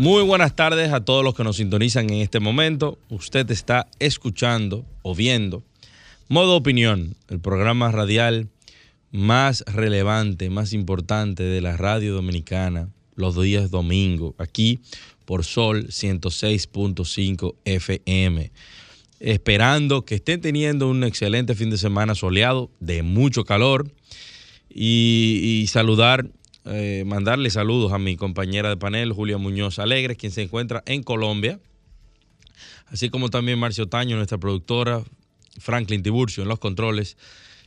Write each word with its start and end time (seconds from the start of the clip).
Muy 0.00 0.22
buenas 0.22 0.56
tardes 0.56 0.94
a 0.94 1.04
todos 1.04 1.22
los 1.22 1.34
que 1.34 1.44
nos 1.44 1.56
sintonizan 1.56 2.08
en 2.08 2.22
este 2.22 2.40
momento. 2.40 2.98
Usted 3.10 3.50
está 3.50 3.86
escuchando 3.98 4.86
o 5.02 5.14
viendo 5.14 5.62
Modo 6.26 6.56
Opinión, 6.56 7.16
el 7.28 7.38
programa 7.38 7.92
radial 7.92 8.48
más 9.12 9.62
relevante, 9.66 10.48
más 10.48 10.72
importante 10.72 11.42
de 11.42 11.60
la 11.60 11.76
radio 11.76 12.14
dominicana 12.14 12.88
los 13.14 13.38
días 13.38 13.70
domingo, 13.70 14.34
aquí 14.38 14.80
por 15.26 15.44
Sol 15.44 15.88
106.5 15.88 17.56
FM. 17.66 18.52
Esperando 19.18 20.06
que 20.06 20.14
estén 20.14 20.40
teniendo 20.40 20.88
un 20.88 21.04
excelente 21.04 21.54
fin 21.54 21.68
de 21.68 21.76
semana 21.76 22.14
soleado, 22.14 22.70
de 22.80 23.02
mucho 23.02 23.44
calor, 23.44 23.86
y, 24.72 25.66
saludar, 25.68 26.30
eh, 26.64 27.04
mandarle 27.06 27.50
saludos 27.50 27.92
a 27.92 27.98
mi 27.98 28.16
compañera 28.16 28.68
de 28.68 28.76
panel, 28.76 29.12
Julia 29.12 29.38
Muñoz 29.38 29.78
Alegre, 29.78 30.16
quien 30.16 30.32
se 30.32 30.42
encuentra 30.42 30.82
en 30.86 31.02
Colombia, 31.02 31.58
así 32.86 33.10
como 33.10 33.28
también 33.30 33.58
Marcio 33.58 33.88
Taño, 33.88 34.16
nuestra 34.16 34.38
productora, 34.38 35.02
Franklin 35.58 36.02
Tiburcio 36.02 36.42
en 36.42 36.48
los 36.48 36.58
controles 36.58 37.16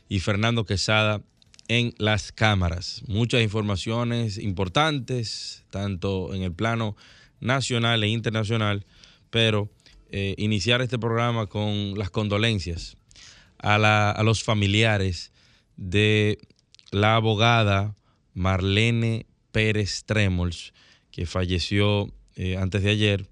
y 0.08 0.20
Fernando 0.20 0.64
Quesada 0.64 1.22
en 1.68 1.94
las 1.98 2.32
cámaras. 2.32 3.02
Muchas 3.06 3.42
informaciones 3.42 4.38
importantes, 4.38 5.64
tanto 5.70 6.34
en 6.34 6.42
el 6.42 6.52
plano 6.52 6.96
nacional 7.40 8.02
e 8.04 8.08
internacional, 8.08 8.86
pero 9.30 9.70
eh, 10.10 10.34
iniciar 10.38 10.82
este 10.82 10.98
programa 10.98 11.46
con 11.46 11.98
las 11.98 12.10
condolencias 12.10 12.96
a, 13.58 14.22
los 14.22 14.44
familiares 14.44 15.32
de 15.76 16.38
la 16.90 17.16
abogada 17.16 17.96
Marlene 18.34 19.26
Pérez 19.52 20.04
Tremols, 20.04 20.74
que 21.10 21.26
falleció 21.26 22.12
eh, 22.36 22.56
antes 22.56 22.82
de 22.82 22.90
ayer. 22.90 23.26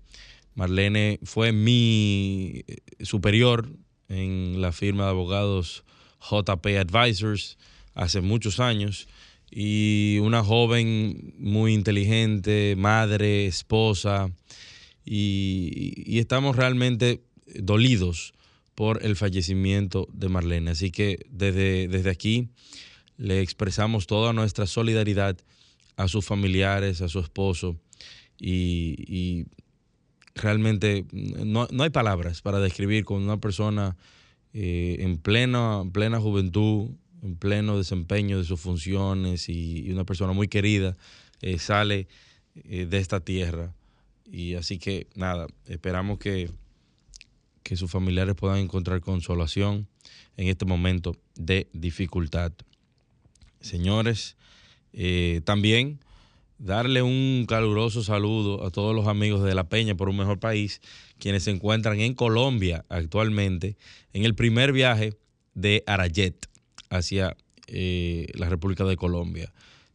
Marlene 0.55 1.19
fue 1.25 1.53
mi 1.53 2.64
eh, 2.67 2.77
superior 3.05 3.69
en 4.08 4.61
la 4.61 4.73
firma 4.73 5.05
de 5.05 5.11
abogados 5.11 5.84
JP 6.20 6.67
Advisors 6.78 7.58
hace 7.95 8.20
muchos 8.20 8.61
años 8.61 9.08
y 9.50 10.19
una 10.23 10.42
joven 10.42 11.34
muy 11.39 11.75
inteligente, 11.75 12.75
madre, 12.77 13.47
esposa, 13.47 14.30
y, 15.05 16.19
estamos 16.19 16.56
realmente 16.56 17.23
dolidos 17.55 18.33
por 18.75 19.05
el 19.05 19.17
fallecimiento 19.17 20.08
de 20.12 20.28
Marlene. 20.28 20.70
Así 20.70 20.91
que 20.91 21.27
desde, 21.28 21.89
desde 21.89 22.11
aquí 22.11 22.48
le 23.23 23.41
expresamos 23.41 24.06
toda 24.06 24.33
nuestra 24.33 24.67
solidaridad 24.67 25.39
a 25.97 26.09
sus 26.09 26.25
familiares, 26.25 27.01
a 27.03 27.09
su 27.09 27.20
esposo, 27.20 27.77
y 28.39 29.47
realmente 30.34 31.06
no, 31.12 31.67
hay 31.79 31.91
palabras 31.91 32.42
para 32.42 32.59
describir 32.59 33.05
con 33.05 33.23
una 33.23 33.39
persona 33.39 33.97
eh, 34.53 34.97
en 35.01 35.19
plena, 35.19 35.83
plena 35.92 36.20
juventud, 36.20 36.91
en 37.23 37.36
pleno 37.36 37.79
desempeño 37.79 38.39
de 38.39 38.45
sus 38.45 38.61
funciones 38.61 39.48
y, 39.48 39.91
una 39.91 40.05
persona 40.05 40.33
muy 40.33 40.48
querida 40.48 40.96
eh, 41.41 41.58
sale 41.58 42.08
eh, 42.55 42.86
de 42.86 42.98
esta 42.98 43.20
tierra. 43.20 43.75
Y 44.30 44.55
así 44.55 44.79
que 44.79 45.08
nada, 45.14 45.46
esperamos 45.67 46.19
que, 46.19 46.51
que 47.63 47.77
sus 47.77 47.91
familiares 47.91 48.35
puedan 48.35 48.58
encontrar 48.58 49.01
consolación 49.01 49.89
en 50.36 50.48
este 50.48 50.64
momento 50.64 51.17
de 51.35 51.69
dificultad. 51.73 52.52
Señores, 53.62 54.36
también 55.45 56.00
darle 56.58 57.02
un 57.02 57.45
caluroso 57.48 58.05
saludo 58.05 58.64
a 58.64 58.70
todos 58.70 58.95
los 58.95 59.08
amigos 59.08 59.42
de 59.42 59.55
La 59.55 59.68
Peña 59.68 59.96
por 59.96 60.08
un 60.08 60.17
mejor 60.17 60.39
país, 60.39 60.80
quienes 61.18 61.45
se 61.45 61.50
encuentran 61.50 62.01
en 62.01 62.14
Colombia 62.14 62.84
actualmente, 62.89 63.77
en 64.12 64.24
el 64.24 64.34
primer 64.34 64.72
viaje 64.72 65.14
de 65.55 65.83
Arayet 65.86 66.48
hacia 66.89 67.36
eh, 67.67 68.27
la 68.34 68.48
República 68.48 68.84
de 68.84 68.96
Colombia. 68.96 69.52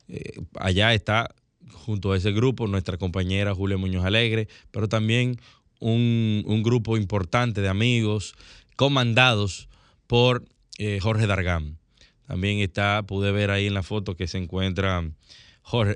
Eh, 0.09 0.39
allá 0.59 0.93
está 0.93 1.33
junto 1.71 2.11
a 2.11 2.17
ese 2.17 2.31
grupo 2.31 2.67
nuestra 2.67 2.97
compañera 2.97 3.55
Julia 3.55 3.77
Muñoz 3.77 4.05
Alegre, 4.05 4.47
pero 4.71 4.89
también 4.89 5.39
un, 5.79 6.43
grupo 6.63 6.97
importante 6.97 7.61
de 7.61 7.69
amigos 7.69 8.35
comandados 8.75 9.69
por 10.07 10.43
eh, 10.79 10.99
Jorge 11.01 11.27
Dargam. 11.27 11.77
También 12.27 12.59
está, 12.59 13.03
pude 13.03 13.31
ver 13.31 13.51
ahí 13.51 13.67
en 13.67 13.73
la 13.73 13.83
foto 13.83 14.15
que 14.15 14.27
se 14.27 14.37
encuentra 14.37 15.09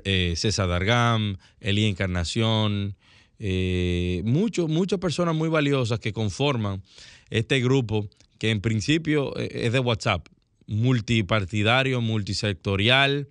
eh, 0.04 0.34
César 0.36 0.68
Dargam, 0.68 1.36
Elí 1.60 1.84
Encarnación, 1.84 2.96
eh, 3.38 4.22
muchas 4.24 4.98
personas 4.98 5.34
muy 5.34 5.48
valiosas 5.48 5.98
que 5.98 6.12
conforman 6.12 6.82
este 7.30 7.60
grupo 7.60 8.08
que 8.38 8.50
en 8.50 8.60
principio 8.60 9.36
eh, 9.38 9.66
es 9.66 9.72
de 9.72 9.78
WhatsApp, 9.80 10.28
multipartidario, 10.66 12.00
multisectorial 12.00 13.28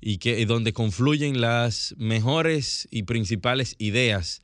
y 0.00 0.18
que 0.18 0.44
donde 0.46 0.72
confluyen 0.72 1.40
las 1.40 1.94
mejores 1.96 2.88
y 2.90 3.04
principales 3.04 3.76
ideas 3.78 4.42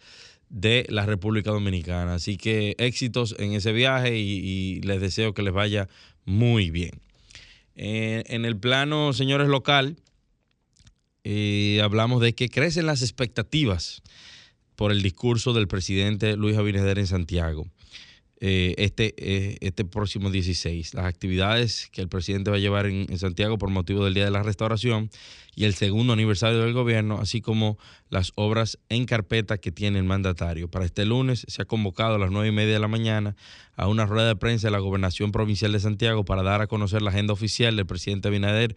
de 0.49 0.87
la 0.89 1.05
República 1.05 1.51
Dominicana. 1.51 2.15
Así 2.15 2.37
que 2.37 2.75
éxitos 2.79 3.35
en 3.39 3.53
ese 3.53 3.73
viaje 3.73 4.17
y, 4.19 4.81
les 4.83 5.01
deseo 5.01 5.35
que 5.35 5.43
les 5.43 5.53
vaya 5.53 5.89
muy 6.25 6.71
bien. 6.71 6.93
En 7.79 8.45
el 8.45 8.57
plano, 8.57 9.13
señores, 9.13 9.49
local, 9.49 9.97
eh, 11.25 11.81
hablamos 11.83 12.21
de 12.21 12.35
que 12.35 12.49
crecen 12.49 12.87
las 12.87 13.03
expectativas 13.03 14.03
por 14.77 14.93
el 14.93 15.03
discurso 15.03 15.53
del 15.53 15.69
presidente 15.69 16.37
Luis 16.37 16.57
Abinader 16.57 16.99
en 16.99 17.07
Santiago. 17.07 17.67
Eh, 18.41 18.77
este, 18.79 19.15
eh, 19.19 19.57
este 19.61 19.85
próximo 19.85 20.31
16. 20.31 20.95
Las 20.95 21.07
actividades 21.07 21.89
que 21.91 22.01
el 22.01 22.09
presidente 22.09 22.51
va 22.51 22.57
a 22.57 22.61
llevar 22.61 22.87
en, 22.87 23.19
Santiago 23.19 23.59
por 23.59 23.69
motivo 23.71 24.05
del 24.05 24.15
Día 24.15 24.25
de 24.27 24.31
la 24.31 24.45
Restauración 24.45 25.11
y 25.57 25.65
el 25.65 25.75
segundo 25.75 26.13
aniversario 26.13 26.61
del 26.61 26.73
gobierno, 26.73 27.19
así 27.21 27.41
como 27.41 27.79
las 28.11 28.31
obras 28.37 28.79
en 28.91 29.07
carpeta 29.07 29.59
que 29.59 29.73
tiene 29.73 29.99
el 29.99 30.05
mandatario. 30.05 30.71
Para 30.71 30.85
este 30.85 31.05
lunes 31.05 31.47
se 31.49 31.63
ha 31.63 31.65
convocado 31.65 32.15
a 32.15 32.19
las 32.19 32.31
nueve 32.31 32.49
y 32.49 32.53
media 32.53 32.75
de 32.75 32.79
la 32.79 32.87
mañana 32.87 33.35
a 33.75 33.89
una 33.89 34.07
rueda 34.07 34.29
de 34.29 34.37
prensa 34.37 34.69
de 34.69 34.71
la 34.71 34.79
Gobernación 34.79 35.33
Provincial 35.33 35.73
de 35.73 35.81
Santiago 35.81 36.25
para 36.25 36.45
dar 36.45 36.63
a 36.63 36.69
conocer 36.69 37.03
la 37.03 37.11
agenda 37.11 37.33
oficial 37.33 37.75
del 37.75 37.87
presidente 37.87 38.29
Abinader 38.29 38.77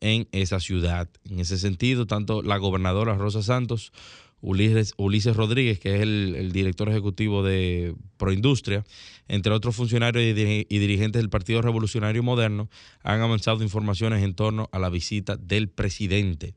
en 0.00 0.28
esa 0.30 0.60
ciudad. 0.60 1.08
En 1.28 1.40
ese 1.40 1.58
sentido, 1.58 2.06
tanto 2.06 2.42
la 2.42 2.58
gobernadora 2.58 3.14
Rosa 3.14 3.42
Santos, 3.42 3.92
Ulises, 4.40 5.36
Rodríguez, 5.36 5.78
que 5.78 5.96
es 5.96 6.02
el, 6.02 6.50
director 6.52 6.88
ejecutivo 6.88 7.42
de 7.42 7.94
Proindustria, 8.16 8.84
entre 9.28 9.52
otros 9.52 9.76
funcionarios 9.76 10.24
y, 10.24 10.78
dirigentes 10.78 11.20
del 11.20 11.30
Partido 11.30 11.62
Revolucionario 11.62 12.22
Moderno, 12.22 12.70
han 13.02 13.20
avanzado 13.20 13.62
informaciones 13.62 14.22
en 14.22 14.34
torno 14.34 14.68
a 14.72 14.78
la 14.78 14.88
visita 14.88 15.36
del 15.36 15.68
presidente. 15.68 16.54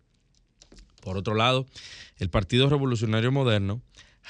Por 1.01 1.17
otro 1.17 1.35
lado, 1.35 1.65
el 2.17 2.29
Partido 2.29 2.69
Revolucionario 2.69 3.31
Moderno 3.31 3.81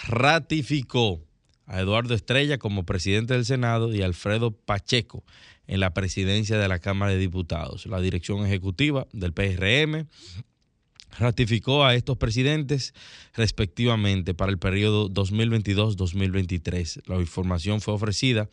ratificó 0.08 1.22
a 1.66 1.80
Eduardo 1.80 2.14
Estrella 2.16 2.58
como 2.58 2.86
presidente 2.86 3.36
del 3.36 3.46
Senado 3.46 3.94
y 3.94 4.02
a 4.02 4.06
Alfredo 4.06 4.52
Pacheco 4.52 5.24
en 5.68 5.80
la 5.80 5.94
presidencia 5.94 6.58
de 6.58 6.68
la 6.68 6.80
Cámara 6.80 7.14
de 7.14 7.20
Diputados. 7.20 7.86
La 7.86 8.02
dirección 8.02 8.46
ejecutiva 8.46 9.08
del 9.14 9.34
PRM 9.34 10.08
ratificó 11.18 11.86
a 11.86 11.96
estos 11.96 12.18
presidentes 12.18 12.94
respectivamente 13.34 14.34
para 14.34 14.52
el 14.52 14.58
periodo 14.58 15.10
2022-2023. 15.10 17.04
La 17.08 17.16
información 17.18 17.82
fue 17.82 17.94
ofrecida 17.94 18.50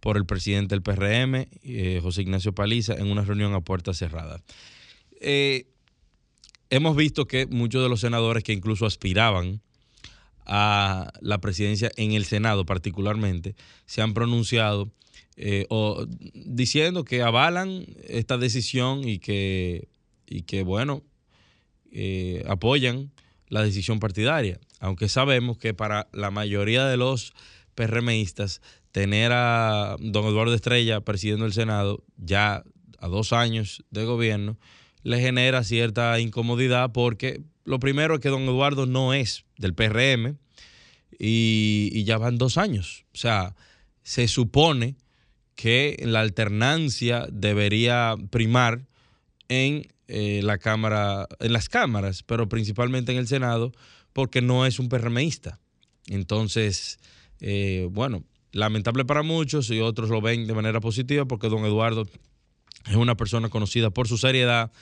por 0.00 0.16
el 0.16 0.26
presidente 0.26 0.74
del 0.74 0.82
PRM, 0.82 1.48
eh, 1.62 2.00
José 2.02 2.22
Ignacio 2.22 2.54
Paliza, 2.54 2.94
en 2.94 3.10
una 3.10 3.22
reunión 3.22 3.54
a 3.54 3.60
puerta 3.60 3.94
cerrada. 3.94 4.42
Eh, 5.20 5.66
hemos 6.70 6.96
visto 6.96 7.26
que 7.26 7.46
muchos 7.46 7.82
de 7.82 7.88
los 7.88 8.00
senadores 8.00 8.44
que 8.44 8.52
incluso 8.52 8.86
aspiraban 8.86 9.60
a 10.46 11.12
la 11.20 11.38
presidencia 11.40 11.90
en 11.96 12.12
el 12.12 12.24
Senado 12.24 12.64
particularmente, 12.64 13.56
se 13.84 14.00
han 14.00 14.14
pronunciado 14.14 14.92
eh, 15.36 15.66
o 15.68 16.06
diciendo 16.32 17.04
que 17.04 17.22
avalan 17.22 17.84
esta 18.04 18.38
decisión 18.38 19.06
y 19.06 19.18
que, 19.18 19.88
y 20.26 20.42
que 20.42 20.62
bueno, 20.62 21.02
eh, 21.92 22.44
apoyan 22.48 23.12
la 23.48 23.62
decisión 23.62 24.00
partidaria, 24.00 24.58
aunque 24.80 25.08
sabemos 25.08 25.58
que 25.58 25.74
para 25.74 26.08
la 26.12 26.30
mayoría 26.30 26.86
de 26.86 26.96
los 26.96 27.32
PRMistas 27.74 28.60
tener 28.92 29.32
a 29.32 29.96
don 30.00 30.24
Eduardo 30.24 30.54
Estrella 30.54 31.00
presidiendo 31.00 31.46
el 31.46 31.52
Senado 31.52 32.02
ya 32.16 32.64
a 32.98 33.08
dos 33.08 33.32
años 33.32 33.84
de 33.90 34.04
gobierno 34.04 34.58
le 35.02 35.20
genera 35.20 35.62
cierta 35.62 36.18
incomodidad 36.18 36.90
porque 36.92 37.42
lo 37.64 37.78
primero 37.78 38.14
es 38.14 38.20
que 38.20 38.28
don 38.28 38.42
Eduardo 38.42 38.86
no 38.86 39.14
es 39.14 39.44
del 39.56 39.74
PRM 39.74 40.36
y, 41.18 42.02
ya 42.04 42.18
van 42.18 42.38
dos 42.38 42.58
años. 42.58 43.04
O 43.14 43.18
sea, 43.18 43.54
se 44.02 44.28
supone 44.28 44.96
que 45.54 45.96
la 46.04 46.20
alternancia 46.20 47.26
debería 47.30 48.16
primar 48.30 48.86
en 49.48 49.86
eh, 50.08 50.40
la 50.42 50.58
cámara, 50.58 51.26
en 51.40 51.52
las 51.52 51.68
cámaras, 51.68 52.22
pero 52.22 52.48
principalmente 52.48 53.12
en 53.12 53.18
el 53.18 53.28
Senado, 53.28 53.72
porque 54.12 54.40
no 54.42 54.66
es 54.66 54.78
un 54.78 54.88
PRMista. 54.88 55.60
Entonces, 56.06 56.98
eh, 57.40 57.88
bueno, 57.90 58.24
lamentable 58.52 59.04
para 59.04 59.22
muchos 59.22 59.70
y 59.70 59.80
otros 59.80 60.10
lo 60.10 60.20
ven 60.20 60.46
de 60.46 60.54
manera 60.54 60.80
positiva 60.80 61.26
porque 61.26 61.48
don 61.48 61.64
Eduardo 61.64 62.06
es 62.88 62.96
una 62.96 63.16
persona 63.16 63.48
conocida 63.48 63.90
por 63.90 64.08
su 64.08 64.16
seriedad 64.16 64.72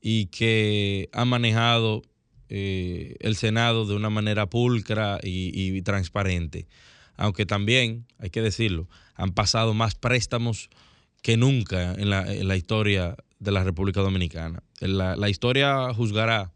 y 0.00 0.26
que 0.26 1.08
ha 1.12 1.24
manejado 1.24 2.02
eh, 2.48 3.16
el 3.20 3.34
Senado 3.36 3.86
de 3.86 3.94
una 3.94 4.10
manera 4.10 4.48
pulcra 4.48 5.18
y, 5.22 5.82
transparente. 5.82 6.68
Aunque 7.16 7.46
también, 7.46 8.06
hay 8.18 8.30
que 8.30 8.42
decirlo, 8.42 8.88
han 9.14 9.32
pasado 9.32 9.74
más 9.74 9.94
préstamos 9.94 10.68
que 11.22 11.36
nunca 11.36 11.94
en 11.94 12.10
la, 12.10 12.56
historia 12.56 13.16
de 13.38 13.52
la 13.52 13.64
República 13.64 14.00
Dominicana. 14.00 14.62
La, 14.80 15.28
historia 15.28 15.92
juzgará 15.94 16.52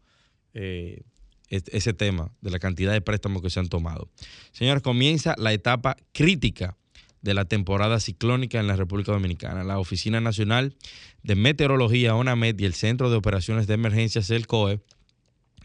eh, 0.53 1.01
ese 1.49 1.93
tema 1.93 2.31
de 2.41 2.51
la 2.51 2.59
cantidad 2.59 2.91
de 2.91 3.01
préstamos 3.01 3.41
que 3.41 3.49
se 3.49 3.59
han 3.59 3.69
tomado. 3.69 4.09
Señores, 4.51 4.81
comienza 4.81 5.35
la 5.37 5.53
etapa 5.53 5.97
crítica 6.13 6.77
de 7.21 7.33
la 7.33 7.45
temporada 7.45 7.99
ciclónica 7.99 8.59
en 8.59 8.67
la 8.67 8.75
República 8.75 9.11
Dominicana. 9.11 9.63
La 9.63 9.79
Oficina 9.79 10.21
Nacional 10.21 10.75
de 11.23 11.35
Meteorología, 11.35 12.15
ONAMED 12.15 12.59
y 12.59 12.65
el 12.65 12.73
Centro 12.73 13.09
de 13.09 13.17
Operaciones 13.17 13.67
de 13.67 13.75
Emergencias, 13.75 14.29
el 14.31 14.47
COE, 14.47 14.81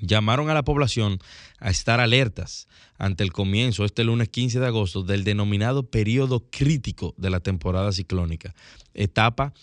llamaron 0.01 0.51
a 0.51 0.55
la 0.55 0.65
población 0.65 1.19
a 1.59 1.71
estar 1.71 2.01
alertas 2.01 2.69
ante 2.99 3.25
el 3.25 3.33
comienzo 3.33 3.85
este 3.85 4.05
lunes 4.05 4.29
15 4.29 4.61
de 4.61 4.67
agosto 4.67 5.03
del 5.03 5.25
denominado 5.25 5.89
periodo 5.89 6.47
crítico 6.51 7.15
de 7.17 7.31
la 7.31 7.41
temporada 7.41 7.93
ciclónica, 7.93 8.55
etapa 8.93 9.55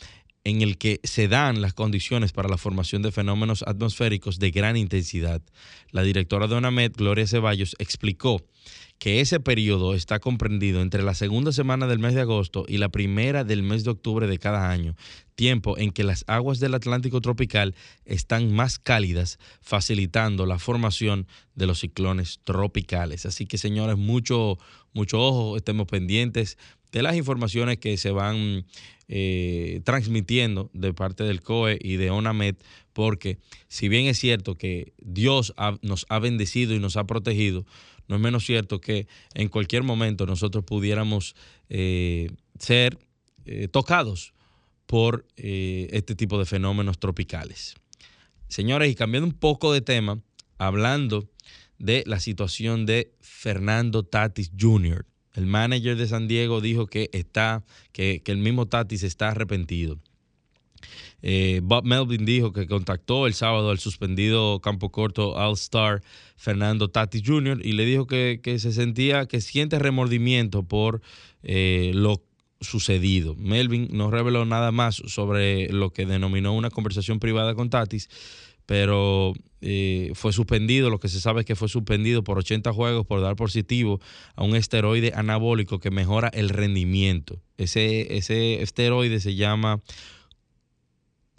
en 0.43 0.61
el 0.61 0.77
que 0.77 0.99
se 1.03 1.27
dan 1.27 1.61
las 1.61 1.73
condiciones 1.73 2.31
para 2.31 2.49
la 2.49 2.57
formación 2.57 3.01
de 3.01 3.11
fenómenos 3.11 3.63
atmosféricos 3.63 4.39
de 4.39 4.51
gran 4.51 4.75
intensidad. 4.75 5.41
La 5.91 6.03
directora 6.03 6.47
de 6.47 6.55
ONAMED, 6.55 6.93
Gloria 6.97 7.27
Ceballos, 7.27 7.75
explicó 7.79 8.43
que 8.99 9.19
ese 9.19 9.39
periodo 9.39 9.95
está 9.95 10.19
comprendido 10.19 10.81
entre 10.81 11.03
la 11.03 11.13
segunda 11.13 11.51
semana 11.51 11.87
del 11.87 11.99
mes 11.99 12.13
de 12.13 12.21
agosto 12.21 12.65
y 12.67 12.77
la 12.77 12.89
primera 12.89 13.43
del 13.43 13.61
mes 13.61 13.83
de 13.83 13.91
octubre 13.91 14.27
de 14.27 14.39
cada 14.39 14.69
año, 14.69 14.95
tiempo 15.35 15.77
en 15.77 15.91
que 15.91 16.03
las 16.03 16.23
aguas 16.27 16.59
del 16.59 16.73
Atlántico 16.73 17.19
tropical 17.19 17.75
están 18.05 18.53
más 18.53 18.79
cálidas, 18.79 19.39
facilitando 19.61 20.45
la 20.45 20.59
formación 20.59 21.27
de 21.55 21.67
los 21.67 21.79
ciclones 21.79 22.39
tropicales. 22.43 23.25
Así 23.25 23.45
que 23.45 23.57
señores, 23.57 23.97
mucho, 23.97 24.57
mucho 24.93 25.19
ojo, 25.19 25.57
estemos 25.57 25.87
pendientes 25.87 26.57
de 26.93 27.01
las 27.01 27.15
informaciones 27.15 27.79
que 27.79 27.97
se 27.97 28.11
van 28.11 28.65
eh, 29.09 29.81
transmitiendo 29.83 30.69
de 30.73 30.93
parte 30.93 31.23
del 31.23 31.41
COE 31.41 31.77
y 31.81 31.97
de 31.97 32.11
ONAMED, 32.11 32.55
porque 32.93 33.39
si 33.67 33.89
bien 33.89 34.05
es 34.05 34.19
cierto 34.19 34.55
que 34.55 34.93
Dios 34.99 35.53
nos 35.81 36.05
ha 36.07 36.19
bendecido 36.19 36.73
y 36.73 36.79
nos 36.79 36.95
ha 36.95 37.05
protegido, 37.05 37.65
no 38.07 38.15
es 38.15 38.21
menos 38.21 38.45
cierto 38.45 38.81
que 38.81 39.07
en 39.33 39.49
cualquier 39.49 39.83
momento 39.83 40.25
nosotros 40.25 40.63
pudiéramos 40.63 41.35
eh, 41.69 42.29
ser 42.59 42.97
eh, 43.45 43.67
tocados 43.67 44.33
por 44.85 45.25
eh, 45.37 45.87
este 45.91 46.15
tipo 46.15 46.37
de 46.37 46.45
fenómenos 46.45 46.99
tropicales. 46.99 47.75
Señores, 48.47 48.91
y 48.91 48.95
cambiando 48.95 49.27
un 49.27 49.33
poco 49.33 49.73
de 49.73 49.81
tema, 49.81 50.21
hablando 50.57 51.29
de 51.79 52.03
la 52.05 52.19
situación 52.19 52.85
de 52.85 53.13
Fernando 53.21 54.03
Tatis 54.03 54.51
Jr., 54.59 55.05
el 55.33 55.47
manager 55.47 55.97
de 55.97 56.07
San 56.07 56.27
Diego 56.27 56.61
dijo 56.61 56.85
que 56.85 57.09
está, 57.11 57.63
que, 57.91 58.21
que 58.23 58.31
el 58.31 58.37
mismo 58.37 58.67
Tatis 58.67 59.01
está 59.01 59.29
arrepentido. 59.29 59.99
Eh, 61.21 61.61
Bob 61.63 61.85
Melvin 61.85 62.25
dijo 62.25 62.51
que 62.51 62.67
contactó 62.67 63.27
el 63.27 63.33
sábado 63.33 63.69
al 63.69 63.79
suspendido 63.79 64.59
campo 64.59 64.91
corto 64.91 65.37
All-Star 65.37 66.01
Fernando 66.35 66.89
Tatis 66.89 67.23
Jr. 67.25 67.65
y 67.65 67.73
le 67.73 67.85
dijo 67.85 68.07
que, 68.07 68.39
se 68.59 68.71
sentía, 68.73 69.25
que 69.25 69.39
siente 69.39 69.79
remordimiento 69.79 70.63
por 70.63 71.01
eh, 71.43 71.91
lo 71.93 72.21
sucedido. 72.59 73.35
Melvin 73.35 73.89
no 73.91 74.09
reveló 74.11 74.45
nada 74.45 74.71
más 74.71 74.95
sobre 74.95 75.69
lo 75.69 75.91
que 75.91 76.05
denominó 76.05 76.53
una 76.53 76.69
conversación 76.69 77.19
privada 77.19 77.55
con 77.55 77.69
Tatis, 77.69 78.09
pero 78.65 79.33
eh, 79.61 80.11
fue 80.13 80.33
suspendido, 80.33 80.89
lo 80.89 80.99
que 80.99 81.09
se 81.09 81.19
sabe 81.19 81.41
es 81.41 81.45
que 81.45 81.55
fue 81.55 81.69
suspendido 81.69 82.23
por 82.23 82.37
80 82.37 82.71
juegos 82.73 83.05
por 83.05 83.21
dar 83.21 83.35
positivo 83.35 83.99
a 84.35 84.43
un 84.43 84.55
esteroide 84.55 85.13
anabólico 85.15 85.79
que 85.79 85.91
mejora 85.91 86.29
el 86.29 86.49
rendimiento. 86.49 87.41
Ese 87.57 88.61
esteroide 88.61 89.19
se 89.19 89.35
llama 89.35 89.81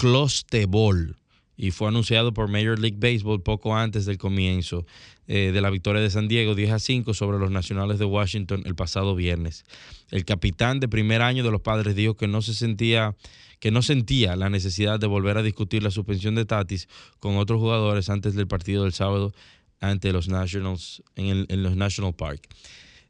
Clostebol 0.04 1.16
y 1.56 1.70
fue 1.70 1.88
anunciado 1.88 2.34
por 2.34 2.50
Major 2.50 2.78
League 2.78 2.98
Baseball 2.98 3.42
poco 3.42 3.74
antes 3.74 4.04
del 4.04 4.18
comienzo 4.18 4.84
eh, 5.28 5.50
de 5.50 5.62
la 5.62 5.70
victoria 5.70 6.02
de 6.02 6.10
San 6.10 6.28
Diego 6.28 6.54
10 6.54 6.72
a 6.72 6.78
5 6.78 7.14
sobre 7.14 7.38
los 7.38 7.50
Nacionales 7.50 7.98
de 7.98 8.04
Washington 8.04 8.64
el 8.66 8.74
pasado 8.74 9.14
viernes. 9.14 9.64
El 10.10 10.26
capitán 10.26 10.78
de 10.78 10.88
primer 10.88 11.22
año 11.22 11.42
de 11.42 11.50
los 11.50 11.62
Padres 11.62 11.96
dijo 11.96 12.18
que 12.18 12.26
no 12.26 12.42
se 12.42 12.52
sentía 12.52 13.16
que 13.60 13.70
no 13.70 13.80
sentía 13.80 14.36
la 14.36 14.50
necesidad 14.50 15.00
de 15.00 15.06
volver 15.06 15.38
a 15.38 15.42
discutir 15.42 15.82
la 15.82 15.90
suspensión 15.90 16.34
de 16.34 16.44
Tatis 16.44 16.86
con 17.18 17.38
otros 17.38 17.58
jugadores 17.58 18.10
antes 18.10 18.34
del 18.34 18.46
partido 18.46 18.82
del 18.82 18.92
sábado 18.92 19.32
ante 19.80 20.12
los 20.12 20.28
Nationals 20.28 21.02
en, 21.16 21.46
los 21.62 21.76
National 21.76 22.12
Park. 22.12 22.46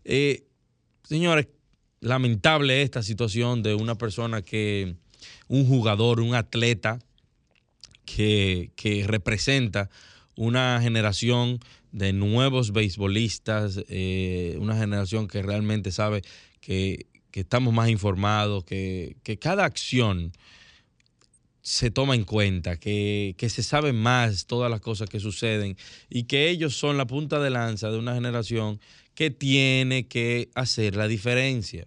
Eh, 0.05 0.47
señores, 1.03 1.49
lamentable 1.99 2.83
esta 2.83 3.03
situación 3.03 3.65
de 3.65 3.75
una 3.75 3.97
persona 3.97 4.43
que 4.43 4.95
un 5.49 5.67
jugador, 5.67 6.21
un 6.21 6.35
atleta 6.35 6.99
que, 8.05 9.05
representa 9.07 9.91
una 10.37 10.81
generación 10.83 11.61
de 11.93 12.13
nuevos 12.13 12.73
beisbolistas, 12.73 13.81
eh, 13.89 14.57
una 14.59 14.77
generación 14.77 15.29
que 15.29 15.43
realmente 15.43 15.93
sabe 15.93 16.23
que, 16.61 17.07
estamos 17.33 17.75
más 17.75 17.89
informados, 17.89 18.65
que, 18.65 19.17
cada 19.41 19.65
acción 19.65 20.33
se 21.63 21.91
toma 21.91 22.15
en 22.15 22.25
cuenta, 22.25 22.79
que, 22.79 23.35
que, 23.39 23.49
se 23.49 23.63
sabe 23.63 23.93
más 23.93 24.47
todas 24.47 24.71
las 24.71 24.81
cosas 24.81 25.09
que 25.09 25.19
suceden 25.19 25.77
y 26.11 26.25
que 26.25 26.51
ellos 26.51 26.77
son 26.77 26.99
la 26.99 27.07
punta 27.07 27.41
de 27.41 27.51
lanza 27.51 27.91
de 27.91 27.99
una 27.99 28.15
generación 28.15 28.81
que 29.15 29.31
tiene 29.31 30.07
que 30.07 30.51
hacer 30.55 30.97
la 30.97 31.09
diferencia. 31.09 31.87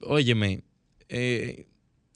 Óyeme, 0.00 0.62
eh, 1.08 1.66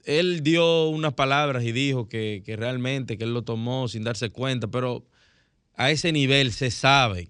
él 0.09 0.41
dio 0.41 0.89
unas 0.89 1.13
palabras 1.13 1.63
y 1.63 1.71
dijo 1.71 2.09
que, 2.09 2.41
realmente 2.57 3.15
que 3.15 3.25
él 3.25 3.33
lo 3.33 3.43
tomó 3.43 3.87
sin 3.87 4.03
darse 4.03 4.31
cuenta, 4.31 4.67
pero 4.67 5.05
a 5.75 5.91
ese 5.91 6.11
nivel 6.11 6.51
se 6.51 6.71
sabe. 6.71 7.29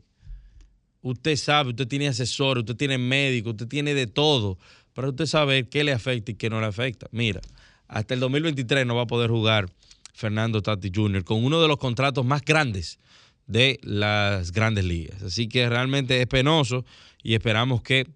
Usted 1.01 1.35
sabe, 1.35 1.71
usted 1.71 1.89
tiene 1.89 2.07
asesor, 2.07 2.59
usted 2.59 2.77
tiene 2.77 2.97
médico, 2.97 3.49
usted 3.49 3.67
tiene 3.67 3.93
de 3.93 4.07
todo, 4.07 4.57
pero 4.93 5.09
usted 5.09 5.25
sabe 5.25 5.67
qué 5.67 5.83
le 5.83 5.91
afecta 5.91 6.31
y 6.31 6.35
qué 6.35 6.49
no 6.49 6.61
le 6.61 6.67
afecta. 6.67 7.07
Mira, 7.11 7.41
hasta 7.89 8.13
el 8.13 8.21
2023 8.21 8.85
no 8.85 8.95
va 8.95 9.01
a 9.01 9.07
poder 9.07 9.29
jugar 9.29 9.69
Fernando 10.13 10.61
Tati 10.61 10.89
Jr. 10.93 11.25
con 11.25 11.43
uno 11.43 11.61
de 11.61 11.67
los 11.67 11.77
contratos 11.77 12.25
más 12.25 12.45
grandes 12.45 12.97
de 13.45 13.77
las 13.83 14.53
grandes 14.53 14.85
ligas. 14.85 15.21
Así 15.21 15.49
que 15.49 15.67
realmente 15.67 16.21
es 16.21 16.27
penoso 16.27 16.85
y 17.23 17.33
esperamos 17.33 17.81
que 17.81 18.07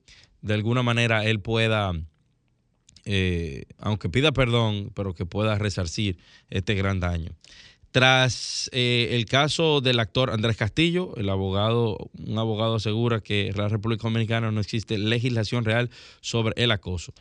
de 0.41 0.53
alguna 0.53 0.83
manera 0.83 1.25
él 1.25 1.41
pueda 1.41 1.93
eh, 3.05 3.65
aunque 3.77 4.09
pida 4.09 4.31
perdón, 4.31 4.91
pero 4.93 5.13
que 5.13 5.25
pueda 5.25 5.57
resarcir 5.57 6.17
este 6.49 6.75
gran 6.75 6.99
daño. 6.99 7.31
Tras 7.91 8.71
eh, 8.73 9.09
el 9.11 9.25
caso 9.25 9.79
del 9.79 9.99
actor 9.99 10.31
Andrés 10.31 10.57
Castillo, 10.57 11.15
el 11.15 11.29
abogado, 11.29 12.09
un 12.17 12.39
abogado 12.39 12.75
asegura 12.75 13.21
que 13.21 13.49
en 13.49 13.57
la 13.57 13.67
República 13.67 14.03
Dominicana 14.03 14.51
no 14.51 14.59
existe 14.59 14.97
legislación 14.97 15.63
real 15.63 15.91
sobre 16.19 16.53
el 16.63 16.71
acoso. 16.71 17.13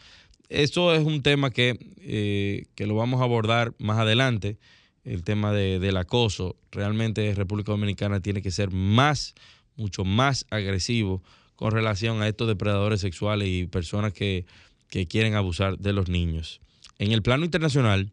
Esto 0.49 0.95
es 0.95 1.05
un 1.05 1.23
tema 1.23 1.51
que, 1.51 1.79
eh, 1.99 2.65
que 2.75 2.87
lo 2.87 2.95
vamos 2.95 3.21
a 3.21 3.25
abordar 3.25 3.75
más 3.79 3.99
adelante, 3.99 4.57
el 5.05 5.25
tema 5.25 5.53
del 5.53 5.97
acoso. 5.97 6.57
Realmente 6.71 7.35
República 7.35 7.73
Dominicana 7.73 8.21
tiene 8.21 8.41
que 8.41 8.51
ser 8.51 8.71
más, 8.71 9.35
mucho 9.77 10.05
más 10.05 10.47
agresivo 10.49 11.23
con 11.57 11.73
relación 11.73 12.23
a 12.23 12.29
estos 12.29 12.49
depredadores 12.49 13.01
sexuales 13.01 13.49
y 13.49 13.67
personas 13.67 14.12
que 14.12 14.47
que 14.93 15.09
quieren 15.09 15.35
abusar 15.37 15.79
de 15.79 15.95
los 15.95 16.11
niños. 16.11 16.61
En 16.99 17.13
el 17.13 17.23
plano 17.23 17.47
internacional, 17.47 18.13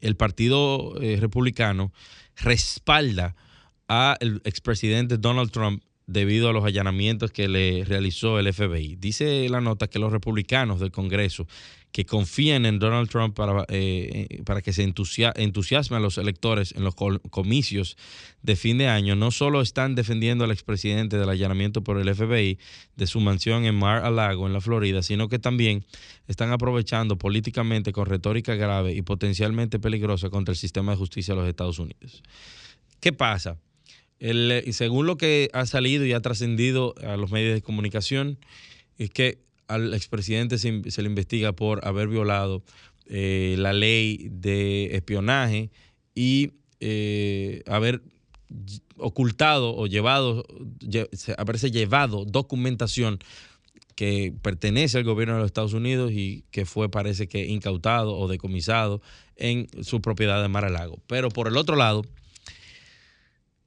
el 0.00 0.16
Partido 0.16 0.98
eh, 1.02 1.18
Republicano 1.20 1.92
respalda 2.36 3.36
al 3.88 4.40
expresidente 4.46 5.18
Donald 5.18 5.50
Trump 5.50 5.84
debido 6.06 6.48
a 6.48 6.52
los 6.52 6.64
allanamientos 6.64 7.30
que 7.30 7.48
le 7.48 7.84
realizó 7.84 8.38
el 8.38 8.52
FBI. 8.52 8.96
Dice 8.96 9.48
la 9.48 9.60
nota 9.60 9.88
que 9.88 9.98
los 9.98 10.12
republicanos 10.12 10.80
del 10.80 10.90
Congreso 10.90 11.46
que 11.92 12.06
confían 12.06 12.64
en 12.64 12.78
Donald 12.78 13.08
Trump 13.10 13.36
para, 13.36 13.66
eh, 13.68 14.40
para 14.46 14.62
que 14.62 14.72
se 14.72 14.82
entusiasme 14.82 15.96
a 15.96 16.00
los 16.00 16.16
electores 16.16 16.72
en 16.72 16.84
los 16.84 16.94
comicios 16.94 17.98
de 18.42 18.56
fin 18.56 18.78
de 18.78 18.88
año, 18.88 19.14
no 19.14 19.30
solo 19.30 19.60
están 19.60 19.94
defendiendo 19.94 20.44
al 20.44 20.50
expresidente 20.50 21.18
del 21.18 21.28
allanamiento 21.28 21.84
por 21.84 21.98
el 21.98 22.12
FBI 22.14 22.58
de 22.96 23.06
su 23.06 23.20
mansión 23.20 23.66
en 23.66 23.74
Mar-a-Lago, 23.74 24.46
en 24.46 24.54
la 24.54 24.62
Florida, 24.62 25.02
sino 25.02 25.28
que 25.28 25.38
también 25.38 25.84
están 26.28 26.50
aprovechando 26.50 27.18
políticamente 27.18 27.92
con 27.92 28.06
retórica 28.06 28.54
grave 28.54 28.94
y 28.94 29.02
potencialmente 29.02 29.78
peligrosa 29.78 30.30
contra 30.30 30.52
el 30.52 30.58
sistema 30.58 30.92
de 30.92 30.98
justicia 30.98 31.34
de 31.34 31.40
los 31.40 31.48
Estados 31.48 31.78
Unidos. 31.78 32.22
¿Qué 33.00 33.12
pasa? 33.12 33.58
El, 34.22 34.62
según 34.72 35.06
lo 35.06 35.16
que 35.16 35.50
ha 35.52 35.66
salido 35.66 36.06
y 36.06 36.12
ha 36.12 36.20
trascendido 36.20 36.94
a 37.04 37.16
los 37.16 37.32
medios 37.32 37.54
de 37.54 37.60
comunicación, 37.60 38.38
es 38.96 39.10
que 39.10 39.40
al 39.66 39.94
expresidente 39.94 40.58
se, 40.58 40.88
se 40.92 41.02
le 41.02 41.08
investiga 41.08 41.52
por 41.52 41.84
haber 41.84 42.06
violado 42.06 42.62
eh, 43.06 43.56
la 43.58 43.72
ley 43.72 44.28
de 44.30 44.94
espionaje 44.94 45.72
y 46.14 46.52
eh, 46.78 47.64
haber 47.66 48.00
ocultado 48.96 49.74
o 49.74 49.88
llevado, 49.88 50.44
haberse 51.36 51.72
llevado 51.72 52.24
documentación 52.24 53.18
que 53.96 54.32
pertenece 54.40 54.98
al 54.98 55.04
gobierno 55.04 55.34
de 55.34 55.40
los 55.40 55.48
Estados 55.48 55.72
Unidos 55.72 56.12
y 56.12 56.44
que 56.52 56.64
fue, 56.64 56.88
parece 56.88 57.26
que, 57.26 57.46
incautado 57.46 58.16
o 58.16 58.28
decomisado 58.28 59.02
en 59.34 59.66
su 59.82 60.00
propiedad 60.00 60.40
de 60.40 60.48
Mar-a-Lago. 60.48 61.00
Pero 61.08 61.28
por 61.28 61.48
el 61.48 61.56
otro 61.56 61.74
lado, 61.74 62.04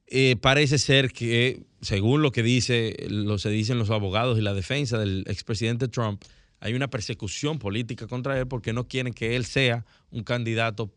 eh, 0.08 0.36
parece 0.40 0.78
ser 0.78 1.12
que, 1.12 1.64
según 1.82 2.22
lo 2.22 2.32
que 2.32 2.44
dice, 2.44 2.96
lo 3.10 3.38
se 3.38 3.50
dicen 3.50 3.80
los 3.80 3.90
abogados 3.90 4.38
y 4.38 4.42
la 4.42 4.54
defensa 4.54 4.98
del 5.00 5.24
expresidente 5.28 5.88
Trump, 5.88 6.24
hay 6.60 6.74
una 6.74 6.90
persecución 6.90 7.60
política 7.60 8.08
contra 8.08 8.40
él 8.40 8.48
porque 8.48 8.74
no 8.74 8.88
quieren 8.88 9.14
que 9.14 9.36
él 9.36 9.46
sea 9.46 9.86
un 10.12 10.24
candidato 10.24 10.94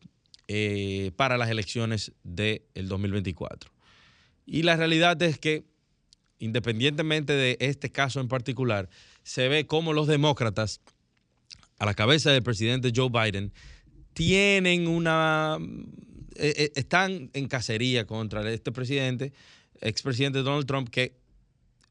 eh, 0.47 1.11
para 1.17 1.37
las 1.37 1.50
elecciones 1.50 2.12
del 2.23 2.62
2024. 2.75 3.71
Y 4.47 4.62
la 4.62 4.77
realidad 4.77 5.21
es 5.23 5.38
que, 5.38 5.65
independientemente 6.38 7.35
de 7.35 7.57
este 7.61 7.91
caso 7.91 8.21
en 8.21 8.29
particular, 8.29 8.88
se 9.23 9.49
ve 9.49 9.67
como 9.67 9.93
los 9.93 10.07
demócratas, 10.07 10.81
a 11.79 11.87
la 11.87 11.95
cabeza 11.95 12.31
del 12.31 12.43
presidente 12.43 12.93
Joe 12.95 13.09
Biden, 13.11 13.53
tienen 14.15 14.88
una 14.88 15.59
eh, 16.38 16.54
eh, 16.57 16.73
están 16.76 17.30
en 17.33 17.49
cacería 17.49 18.07
contra 18.07 18.49
este 18.50 18.73
presidente, 18.73 19.33
expresidente 19.80 20.40
Donald 20.42 20.66
Trump, 20.66 20.88
que 20.88 21.16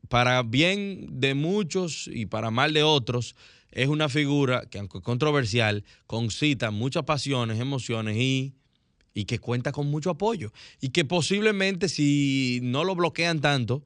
para 0.09 0.41
bien 0.43 1.19
de 1.19 1.33
muchos 1.33 2.09
y 2.11 2.25
para 2.25 2.51
mal 2.51 2.73
de 2.73 2.83
otros, 2.83 3.35
es 3.71 3.87
una 3.89 4.09
figura 4.09 4.65
que, 4.69 4.79
aunque 4.79 5.01
controversial, 5.01 5.83
concita 6.07 6.71
muchas 6.71 7.03
pasiones, 7.03 7.59
emociones 7.59 8.17
y, 8.17 8.55
y 9.13 9.25
que 9.25 9.39
cuenta 9.39 9.71
con 9.71 9.87
mucho 9.87 10.09
apoyo. 10.09 10.51
Y 10.79 10.89
que 10.89 11.05
posiblemente, 11.05 11.89
si 11.89 12.59
no 12.63 12.83
lo 12.83 12.95
bloquean 12.95 13.41
tanto, 13.41 13.85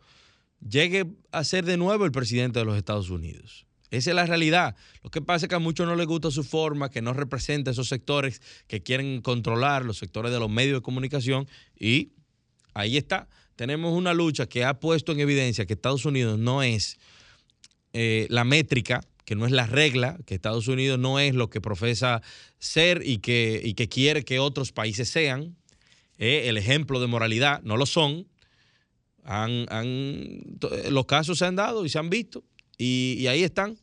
llegue 0.66 1.08
a 1.32 1.44
ser 1.44 1.66
de 1.66 1.78
nuevo 1.78 2.06
el 2.06 2.12
presidente 2.12 2.60
de 2.60 2.66
los 2.66 2.78
Estados 2.78 3.10
Unidos. 3.10 3.66
Esa 3.92 4.12
es 4.12 4.16
la 4.16 4.26
realidad. 4.26 4.76
Lo 5.04 5.12
que 5.12 5.22
pasa 5.22 5.46
es 5.46 5.50
que 5.50 5.56
a 5.56 5.60
muchos 5.60 5.86
no 5.86 5.96
les 5.96 6.08
gusta 6.08 6.32
su 6.32 6.44
forma, 6.44 6.90
que 6.90 7.02
no 7.02 7.14
representa 7.14 7.72
esos 7.72 7.90
sectores 7.90 8.42
que 8.68 8.82
quieren 8.82 9.22
controlar, 9.22 9.84
los 9.84 9.98
sectores 9.98 10.32
de 10.32 10.40
los 10.40 10.50
medios 10.50 10.78
de 10.78 10.82
comunicación. 10.82 11.48
Y 11.78 12.14
ahí 12.74 12.96
está. 12.96 13.28
Tenemos 13.58 13.94
una 13.94 14.14
lucha 14.14 14.48
que 14.48 14.64
ha 14.64 14.80
puesto 14.80 15.12
en 15.12 15.20
evidencia 15.20 15.66
que 15.66 15.74
Estados 15.74 16.06
Unidos 16.06 16.40
no 16.40 16.64
es 16.64 16.98
eh, 17.92 18.28
la 18.30 18.46
métrica, 18.46 19.02
que 19.26 19.36
no 19.36 19.46
es 19.46 19.52
la 19.52 19.66
regla, 19.66 20.18
que 20.26 20.36
Estados 20.36 20.70
Unidos 20.70 20.98
no 20.98 21.20
es 21.20 21.36
lo 21.36 21.50
que 21.50 21.60
profesa 21.60 22.22
ser 22.60 23.04
y 23.06 23.18
que, 23.18 23.74
que 23.76 23.90
quiere 23.90 24.24
que 24.24 24.40
otros 24.40 24.72
países 24.72 25.10
sean. 25.10 25.58
Eh, 26.18 26.48
el 26.48 26.58
ejemplo 26.58 27.02
de 27.02 27.08
moralidad 27.08 27.62
no 27.64 27.76
lo 27.76 27.86
son. 27.86 28.26
los 30.90 31.06
casos 31.08 31.40
se 31.40 31.46
han 31.46 31.58
dado 31.58 31.86
y 31.86 31.90
se 31.90 32.00
han 32.00 32.10
visto. 32.10 32.46
Y, 32.84 33.28
ahí 33.28 33.44
están. 33.44 33.78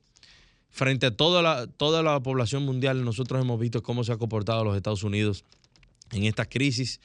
Frente 0.71 1.07
a 1.07 1.17
toda 1.17 1.41
la, 1.41 1.69
toda 1.69 2.03
la 2.03 2.21
población 2.21 2.65
mundial, 2.65 3.05
nosotros 3.05 3.41
hemos 3.41 3.61
visto 3.61 3.81
cómo 3.81 4.03
se 4.03 4.13
ha 4.13 4.17
comportado 4.17 4.65
los 4.65 4.77
Estados 4.77 5.05
Unidos 5.05 5.45
en 6.11 6.25
esta 6.25 6.47
crisis 6.47 7.01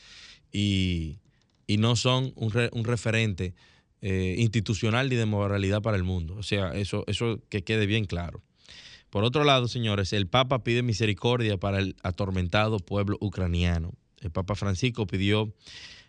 y, 0.52 1.20
no 1.68 1.96
son 1.96 2.34
un, 2.36 2.84
referente 2.84 3.54
eh, 4.02 4.36
institucional 4.38 5.10
ni 5.10 5.16
de 5.16 5.26
moralidad 5.26 5.82
para 5.82 5.98
el 5.98 6.04
mundo. 6.04 6.36
O 6.36 6.44
sea, 6.44 6.74
eso, 6.74 7.04
eso 7.08 7.40
que 7.50 7.64
quede 7.64 7.86
bien 7.86 8.06
claro. 8.06 8.42
Por 9.10 9.24
otro 9.24 9.44
lado, 9.44 9.68
señores, 9.68 10.14
el 10.14 10.28
Papa 10.28 10.64
pide 10.64 10.82
misericordia 10.82 11.58
para 11.58 11.80
el 11.80 11.96
atormentado 12.02 12.80
pueblo 12.80 13.18
ucraniano. 13.22 13.94
El 14.22 14.32
Papa 14.32 14.56
Francisco 14.56 15.06
pidió 15.06 15.54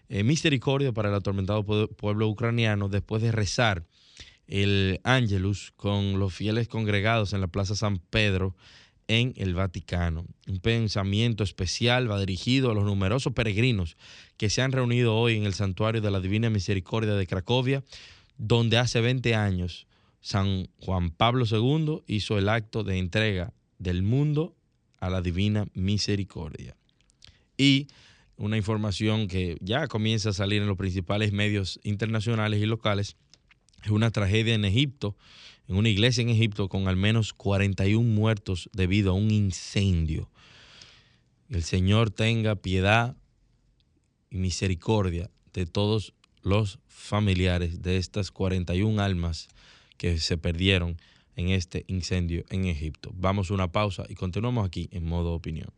eh, 0.08 0.22
misericordia 0.22 0.92
para 0.92 1.10
el 1.10 1.14
atormentado 1.14 1.62
pueblo 1.64 2.28
ucraniano 2.28 2.88
después 2.88 3.22
de 3.22 3.32
rezar 3.32 3.84
el 4.46 5.00
Angelus 5.04 5.72
con 5.76 6.18
los 6.18 6.34
fieles 6.34 6.68
congregados 6.68 7.32
en 7.32 7.40
la 7.40 7.48
Plaza 7.48 7.74
San 7.74 7.98
Pedro 7.98 8.54
en 9.08 9.34
el 9.36 9.54
Vaticano. 9.54 10.24
Un 10.46 10.60
pensamiento 10.60 11.44
especial 11.44 12.10
va 12.10 12.18
dirigido 12.18 12.70
a 12.70 12.74
los 12.74 12.84
numerosos 12.84 13.32
peregrinos 13.32 13.96
que 14.36 14.50
se 14.50 14.62
han 14.62 14.72
reunido 14.72 15.14
hoy 15.16 15.36
en 15.36 15.44
el 15.44 15.54
Santuario 15.54 16.00
de 16.00 16.10
la 16.10 16.20
Divina 16.20 16.50
Misericordia 16.50 17.14
de 17.14 17.26
Cracovia, 17.26 17.84
donde 18.38 18.78
hace 18.78 19.00
20 19.00 19.34
años 19.34 19.86
San 20.20 20.68
Juan 20.80 21.10
Pablo 21.10 21.44
II 21.50 22.02
hizo 22.06 22.38
el 22.38 22.48
acto 22.48 22.82
de 22.82 22.98
entrega 22.98 23.52
del 23.78 24.02
mundo 24.02 24.56
a 24.98 25.10
la 25.10 25.20
Divina 25.20 25.66
Misericordia. 25.74 26.76
Y 27.58 27.88
una 28.36 28.56
información 28.56 29.28
que 29.28 29.56
ya 29.60 29.86
comienza 29.86 30.30
a 30.30 30.32
salir 30.32 30.62
en 30.62 30.68
los 30.68 30.78
principales 30.78 31.32
medios 31.32 31.78
internacionales 31.84 32.60
y 32.60 32.66
locales 32.66 33.08
es 33.10 33.16
una 33.90 34.10
tragedia 34.10 34.54
en 34.54 34.64
Egipto, 34.64 35.16
en 35.68 35.76
una 35.76 35.88
iglesia 35.88 36.22
en 36.22 36.30
Egipto 36.30 36.68
con 36.68 36.88
al 36.88 36.96
menos 36.96 37.32
41 37.32 38.08
muertos 38.08 38.68
debido 38.72 39.12
a 39.12 39.14
un 39.14 39.30
incendio. 39.30 40.30
El 41.48 41.62
Señor 41.62 42.10
tenga 42.10 42.56
piedad 42.56 43.16
y 44.30 44.36
misericordia 44.38 45.30
de 45.52 45.66
todos 45.66 46.14
los 46.42 46.78
familiares 46.86 47.82
de 47.82 47.96
estas 47.96 48.30
41 48.30 49.02
almas 49.02 49.48
que 49.96 50.18
se 50.18 50.36
perdieron 50.36 50.96
en 51.36 51.48
este 51.50 51.84
incendio 51.88 52.44
en 52.50 52.66
Egipto. 52.66 53.10
Vamos 53.14 53.50
a 53.50 53.54
una 53.54 53.72
pausa 53.72 54.04
y 54.08 54.14
continuamos 54.14 54.66
aquí 54.66 54.88
en 54.92 55.06
modo 55.06 55.32
opinión. 55.32 55.70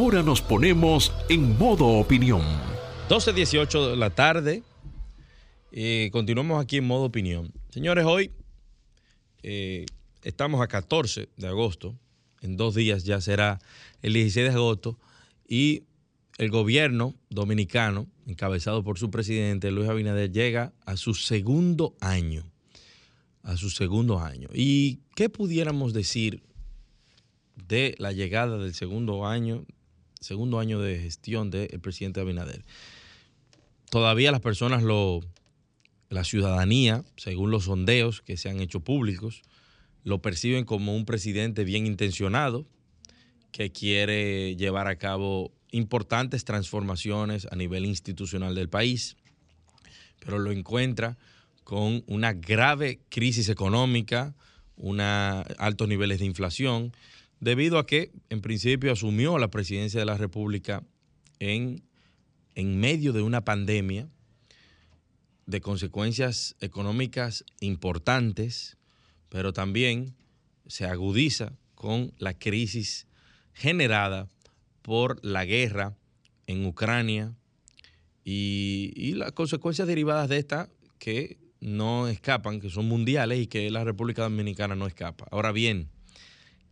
Ahora 0.00 0.22
nos 0.22 0.40
ponemos 0.40 1.12
en 1.28 1.58
modo 1.58 1.86
opinión. 1.86 2.40
12.18 3.10 3.90
de 3.90 3.96
la 3.96 4.08
tarde. 4.08 4.62
Eh, 5.72 6.08
continuamos 6.10 6.64
aquí 6.64 6.78
en 6.78 6.86
modo 6.86 7.04
opinión. 7.04 7.52
Señores, 7.68 8.06
hoy 8.06 8.30
eh, 9.42 9.84
estamos 10.22 10.62
a 10.62 10.68
14 10.68 11.28
de 11.36 11.46
agosto. 11.46 11.98
En 12.40 12.56
dos 12.56 12.74
días 12.74 13.04
ya 13.04 13.20
será 13.20 13.58
el 14.00 14.14
16 14.14 14.46
de 14.46 14.54
agosto. 14.54 14.98
Y 15.46 15.82
el 16.38 16.48
gobierno 16.48 17.14
dominicano, 17.28 18.06
encabezado 18.26 18.82
por 18.82 18.98
su 18.98 19.10
presidente 19.10 19.70
Luis 19.70 19.90
Abinader, 19.90 20.32
llega 20.32 20.72
a 20.86 20.96
su 20.96 21.12
segundo 21.12 21.94
año. 22.00 22.50
A 23.42 23.58
su 23.58 23.68
segundo 23.68 24.18
año. 24.18 24.48
¿Y 24.54 25.00
qué 25.14 25.28
pudiéramos 25.28 25.92
decir 25.92 26.42
de 27.68 27.96
la 27.98 28.12
llegada 28.12 28.56
del 28.56 28.72
segundo 28.72 29.26
año 29.26 29.66
segundo 30.20 30.58
año 30.58 30.80
de 30.80 30.98
gestión 30.98 31.50
del 31.50 31.80
presidente 31.80 32.20
Abinader. 32.20 32.62
Todavía 33.90 34.30
las 34.30 34.40
personas 34.40 34.82
lo, 34.82 35.20
la 36.10 36.24
ciudadanía, 36.24 37.04
según 37.16 37.50
los 37.50 37.64
sondeos 37.64 38.20
que 38.20 38.36
se 38.36 38.50
han 38.50 38.60
hecho 38.60 38.80
públicos, 38.80 39.42
lo 40.04 40.20
perciben 40.20 40.64
como 40.64 40.94
un 40.94 41.06
presidente 41.06 41.64
bien 41.64 41.86
intencionado 41.86 42.66
que 43.50 43.72
quiere 43.72 44.56
llevar 44.56 44.86
a 44.86 44.96
cabo 44.96 45.52
importantes 45.72 46.44
transformaciones 46.44 47.48
a 47.50 47.56
nivel 47.56 47.86
institucional 47.86 48.54
del 48.54 48.68
país, 48.68 49.16
pero 50.20 50.38
lo 50.38 50.52
encuentra 50.52 51.16
con 51.64 52.04
una 52.06 52.32
grave 52.32 53.00
crisis 53.08 53.48
económica, 53.48 54.34
una, 54.76 55.42
altos 55.58 55.88
niveles 55.88 56.18
de 56.18 56.26
inflación 56.26 56.92
debido 57.40 57.78
a 57.78 57.86
que 57.86 58.12
en 58.28 58.40
principio 58.40 58.92
asumió 58.92 59.38
la 59.38 59.50
presidencia 59.50 60.00
de 60.00 60.06
la 60.06 60.16
República 60.16 60.84
en, 61.38 61.82
en 62.54 62.78
medio 62.78 63.12
de 63.12 63.22
una 63.22 63.44
pandemia 63.44 64.08
de 65.46 65.60
consecuencias 65.60 66.54
económicas 66.60 67.44
importantes, 67.60 68.76
pero 69.28 69.52
también 69.52 70.14
se 70.66 70.84
agudiza 70.84 71.52
con 71.74 72.12
la 72.18 72.38
crisis 72.38 73.08
generada 73.52 74.28
por 74.82 75.24
la 75.24 75.44
guerra 75.44 75.96
en 76.46 76.64
Ucrania 76.66 77.34
y, 78.24 79.14
las 79.14 79.32
consecuencias 79.32 79.88
derivadas 79.88 80.28
de 80.28 80.38
esta 80.38 80.68
que 80.98 81.38
no 81.60 82.08
escapan, 82.08 82.60
que 82.60 82.70
son 82.70 82.86
mundiales 82.86 83.40
y 83.40 83.46
que 83.46 83.70
la 83.70 83.84
República 83.84 84.22
Dominicana 84.22 84.76
no 84.76 84.86
escapa. 84.86 85.26
Ahora 85.30 85.52
bien, 85.52 85.90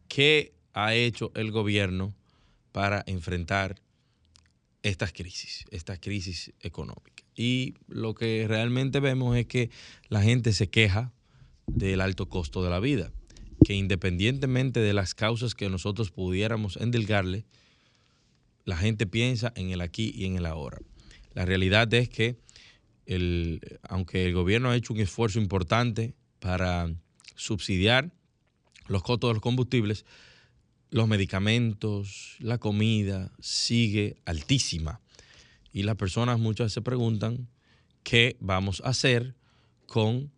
¿qué 0.08 0.54
ha 0.72 0.94
hecho 0.94 1.32
el 1.34 1.50
gobierno 1.50 2.14
para 2.72 3.02
enfrentar 3.06 3.80
estas 4.82 5.12
crisis, 5.12 5.64
estas 5.70 5.98
crisis 5.98 6.52
económicas? 6.60 7.26
Y 7.34 7.74
lo 7.86 8.14
que 8.14 8.46
realmente 8.48 9.00
vemos 9.00 9.36
es 9.36 9.46
que 9.46 9.70
la 10.08 10.22
gente 10.22 10.52
se 10.52 10.68
queja 10.68 11.12
del 11.66 12.00
alto 12.00 12.28
costo 12.28 12.64
de 12.64 12.70
la 12.70 12.80
vida, 12.80 13.12
que 13.64 13.74
independientemente 13.74 14.80
de 14.80 14.92
las 14.92 15.14
causas 15.14 15.54
que 15.54 15.68
nosotros 15.68 16.10
pudiéramos 16.10 16.76
endilgarle, 16.76 17.44
la 18.64 18.76
gente 18.76 19.06
piensa 19.06 19.52
en 19.56 19.70
el 19.70 19.80
aquí 19.80 20.12
y 20.14 20.26
en 20.26 20.36
el 20.36 20.46
ahora. 20.46 20.78
La 21.34 21.44
realidad 21.44 21.92
es 21.94 22.08
que 22.08 22.36
el, 23.06 23.60
aunque 23.82 24.26
el 24.26 24.34
gobierno 24.34 24.70
ha 24.70 24.76
hecho 24.76 24.92
un 24.92 25.00
esfuerzo 25.00 25.38
importante 25.38 26.14
para 26.40 26.92
subsidiar 27.34 28.12
los 28.88 29.02
costos 29.02 29.30
de 29.30 29.34
los 29.34 29.42
combustibles, 29.42 30.04
los 30.90 31.08
medicamentos, 31.08 32.36
la 32.38 32.58
comida 32.58 33.32
sigue 33.40 34.16
altísima. 34.24 35.00
Y 35.72 35.82
las 35.82 35.96
personas 35.96 36.38
muchas 36.38 36.72
se 36.72 36.82
preguntan 36.82 37.48
qué 38.02 38.36
vamos 38.40 38.80
a 38.84 38.90
hacer 38.90 39.34
con 39.86 40.32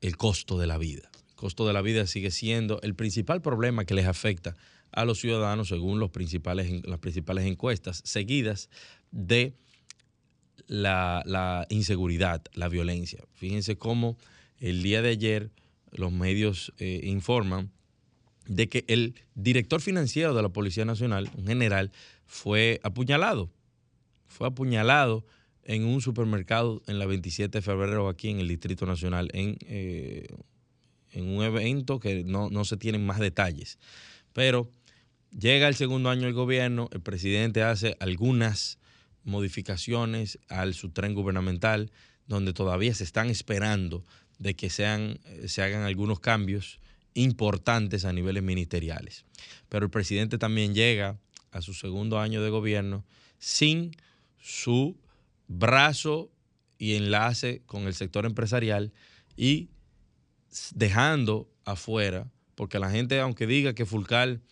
el 0.00 0.16
costo 0.16 0.58
de 0.58 0.66
la 0.66 0.78
vida. 0.78 1.10
El 1.28 1.34
costo 1.34 1.66
de 1.66 1.72
la 1.72 1.82
vida 1.82 2.06
sigue 2.06 2.30
siendo 2.30 2.80
el 2.82 2.94
principal 2.94 3.40
problema 3.40 3.84
que 3.84 3.94
les 3.94 4.06
afecta 4.06 4.56
a 4.92 5.04
los 5.04 5.20
ciudadanos 5.20 5.68
según 5.68 6.00
los 6.00 6.10
principales, 6.10 6.86
las 6.86 6.98
principales 6.98 7.46
encuestas 7.46 8.02
seguidas 8.04 8.68
de 9.10 9.54
la, 10.66 11.66
inseguridad, 11.70 12.42
la 12.54 12.68
violencia. 12.68 13.24
Fíjense 13.32 13.76
cómo 13.76 14.18
el 14.58 14.82
día 14.82 15.02
de 15.02 15.10
ayer 15.10 15.50
los 15.90 16.12
medios 16.12 16.72
eh, 16.78 17.00
informan 17.04 17.72
de 18.50 18.68
que 18.68 18.84
el 18.88 19.14
director 19.36 19.80
financiero 19.80 20.34
de 20.34 20.42
la 20.42 20.48
Policía 20.48 20.84
Nacional, 20.84 21.30
un 21.36 21.46
general, 21.46 21.92
fue 22.26 22.80
apuñalado. 22.82 23.48
Fue 24.26 24.48
apuñalado 24.48 25.24
en 25.62 25.84
un 25.84 26.00
supermercado 26.00 26.82
en 26.88 26.98
la 26.98 27.06
27 27.06 27.58
de 27.58 27.62
febrero 27.62 28.08
aquí 28.08 28.28
en 28.28 28.40
el 28.40 28.48
Distrito 28.48 28.86
Nacional, 28.86 29.30
en, 29.34 29.56
eh, 29.68 30.26
en 31.12 31.28
un 31.28 31.44
evento 31.44 32.00
que 32.00 32.24
no, 32.24 32.50
no 32.50 32.64
se 32.64 32.76
tienen 32.76 33.06
más 33.06 33.20
detalles. 33.20 33.78
Pero 34.32 34.68
llega 35.30 35.68
el 35.68 35.76
segundo 35.76 36.10
año 36.10 36.22
del 36.22 36.34
gobierno, 36.34 36.88
el 36.90 37.02
presidente 37.02 37.62
hace 37.62 37.96
algunas 38.00 38.80
modificaciones 39.22 40.40
al 40.48 40.74
su 40.74 40.90
tren 40.90 41.14
gubernamental, 41.14 41.92
donde 42.26 42.52
todavía 42.52 42.94
se 42.94 43.04
están 43.04 43.30
esperando 43.30 44.04
de 44.40 44.56
que 44.56 44.70
sean, 44.70 45.20
se 45.46 45.62
hagan 45.62 45.84
algunos 45.84 46.18
cambios 46.18 46.80
importantes 47.14 48.04
a 48.04 48.12
niveles 48.12 48.42
ministeriales. 48.42 49.24
Pero 49.68 49.86
el 49.86 49.90
presidente 49.90 50.38
también 50.38 50.74
llega 50.74 51.18
a 51.50 51.62
su 51.62 51.74
segundo 51.74 52.18
año 52.18 52.42
de 52.42 52.50
gobierno 52.50 53.04
sin 53.38 53.92
su 54.38 54.96
brazo 55.48 56.30
y 56.78 56.94
enlace 56.94 57.62
con 57.66 57.86
el 57.86 57.94
sector 57.94 58.26
empresarial 58.26 58.92
y 59.36 59.70
dejando 60.74 61.50
afuera, 61.64 62.30
porque 62.54 62.78
la 62.78 62.90
gente, 62.90 63.20
aunque 63.20 63.46
diga 63.46 63.74
que 63.74 63.86
Fulcal 63.86 64.42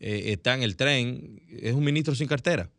eh, 0.00 0.32
está 0.32 0.54
en 0.54 0.62
el 0.62 0.76
tren, 0.76 1.42
es 1.48 1.74
un 1.74 1.84
ministro 1.84 2.14
sin 2.14 2.28
cartera 2.28 2.70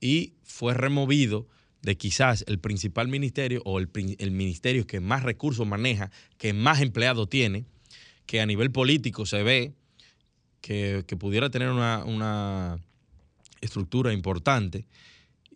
y 0.00 0.34
fue 0.42 0.74
removido 0.74 1.48
de 1.82 1.96
quizás 1.96 2.44
el 2.46 2.58
principal 2.58 3.08
ministerio 3.08 3.62
o 3.64 3.78
el, 3.78 3.90
ministerio 4.30 4.86
que 4.86 5.00
más 5.00 5.22
recursos 5.22 5.66
maneja, 5.66 6.10
que 6.38 6.52
más 6.52 6.80
empleados 6.80 7.28
tiene, 7.28 7.64
que 8.30 8.40
a 8.40 8.46
nivel 8.46 8.70
político 8.70 9.26
se 9.26 9.42
ve 9.42 9.72
que, 10.60 11.02
pudiera 11.18 11.50
tener 11.50 11.68
una, 11.70 12.78
estructura 13.60 14.12
importante. 14.12 14.86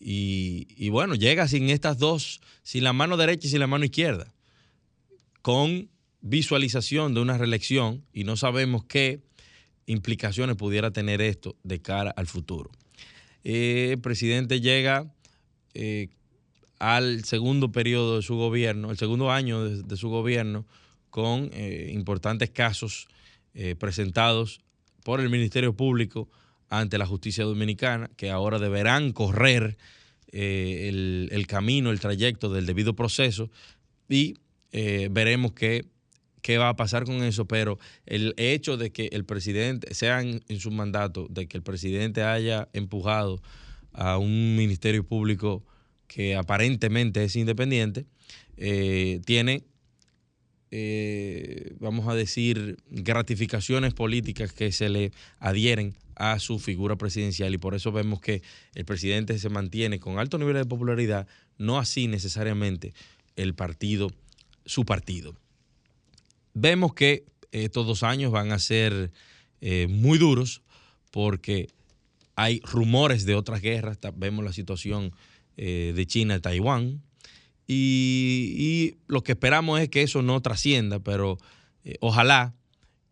Y, 0.01 0.67
y, 0.77 0.89
bueno, 0.89 1.15
llega 1.15 1.47
sin 1.47 1.71
estas 1.71 1.99
dos, 1.99 2.41
sin 2.65 2.83
la 2.83 2.93
mano 2.93 3.17
derecha 3.17 3.47
y 3.47 3.51
sin 3.51 3.61
la 3.61 3.69
mano 3.69 3.85
izquierda, 3.85 4.35
con 5.41 5.89
visualización 6.21 7.15
de 7.15 7.21
una 7.21 7.39
reelección 7.39 8.05
y 8.13 8.25
no 8.25 8.37
sabemos 8.37 8.85
qué 8.87 9.23
implicaciones 9.87 10.57
pudiera 10.57 10.91
tener 10.91 11.21
esto 11.21 11.55
de 11.63 11.81
cara 11.81 12.11
al 12.11 12.27
futuro. 12.27 12.73
Eh, 13.45 13.91
el 13.93 14.01
presidente 14.01 14.61
llega 14.61 15.15
eh, 15.75 16.09
al 16.81 17.23
segundo 17.25 17.71
periodo 17.71 18.17
de 18.17 18.23
su 18.23 18.35
gobierno, 18.35 18.91
el 18.91 18.99
segundo 18.99 19.31
año 19.31 19.63
de, 19.65 19.97
su 19.97 20.09
gobierno, 20.09 20.67
con 21.15 21.49
eh, 21.53 21.93
importantes 21.95 22.51
casos 22.51 23.07
presentados 23.79 24.63
por 25.05 25.21
el 25.21 25.31
Ministerio 25.31 25.77
Público 25.77 26.29
ante 26.71 26.99
la 26.99 27.07
justicia 27.07 27.45
dominicana, 27.45 28.11
que 28.17 28.31
ahora 28.31 28.59
deberán 28.59 29.13
correr 29.13 29.79
el, 30.33 31.45
camino, 31.47 31.93
el 31.93 32.01
trayecto 32.01 32.53
del 32.53 32.67
debido 32.67 32.97
proceso. 32.97 33.53
Y 34.09 34.35
veremos 34.73 35.53
qué 35.53 35.85
qué 36.45 36.59
va 36.59 36.69
a 36.69 36.77
pasar 36.77 37.05
con 37.05 37.25
eso, 37.25 37.47
pero 37.47 37.79
el 38.05 38.35
hecho 38.37 38.77
de 38.77 38.93
que 38.93 39.09
el 39.13 39.25
presidente, 39.25 39.95
sea 39.95 40.21
en, 40.21 40.61
su 40.61 40.71
mandato, 40.71 41.27
de 41.31 41.49
que 41.49 41.57
el 41.57 41.63
presidente 41.63 42.23
haya 42.23 42.69
empujado 42.75 43.41
a 43.95 44.19
un 44.19 44.55
ministerio 44.55 45.05
público 45.05 45.65
que 46.07 46.37
aparentemente 46.37 47.25
es 47.25 47.35
independiente, 47.35 48.05
eh, 48.59 49.23
tiene, 49.25 49.65
eh, 50.71 51.75
vamos 51.79 52.09
a 52.09 52.15
decir, 52.15 52.79
gratificaciones 52.91 53.95
políticas 53.95 54.53
que 54.53 54.73
se 54.73 54.89
le 54.89 55.13
adhieren 55.39 55.95
a 56.17 56.39
su 56.39 56.59
figura 56.59 56.97
presidencial. 56.97 57.55
Y 57.55 57.59
por 57.59 57.75
eso 57.75 57.93
vemos 57.93 58.21
que 58.21 58.43
el 58.75 58.85
presidente 58.85 59.39
se 59.39 59.49
mantiene 59.49 60.01
con 60.01 60.19
alto 60.19 60.39
nivel 60.39 60.55
de 60.55 60.65
popularidad, 60.65 61.27
no 61.59 61.79
así 61.79 62.09
necesariamente 62.09 62.95
el 63.37 63.55
partido, 63.55 64.11
su 64.65 64.85
partido. 64.85 65.37
Vemos 66.55 66.95
que 66.95 67.25
estos 67.53 67.87
dos 67.87 68.03
años 68.03 68.33
van 68.33 68.53
a 68.53 68.59
ser 68.59 69.13
eh, 69.61 69.87
muy 69.89 70.19
duros 70.19 70.63
porque 71.11 71.69
hay 72.37 72.61
rumores 72.65 73.25
de 73.25 73.35
otras 73.35 73.61
guerras, 73.61 73.99
vemos 74.17 74.45
la 74.45 74.53
situación 74.53 75.13
eh, 75.57 75.93
de 75.95 76.07
China 76.07 76.37
y 76.37 76.41
Taiwán, 76.41 77.03
y, 77.67 78.97
lo 79.07 79.23
que 79.23 79.33
esperamos 79.33 79.81
es 79.81 79.89
que 79.89 80.03
eso 80.03 80.23
no 80.23 80.41
trascienda, 80.41 81.01
pero 81.01 81.39
eh, 81.85 81.97
ojalá 82.01 82.55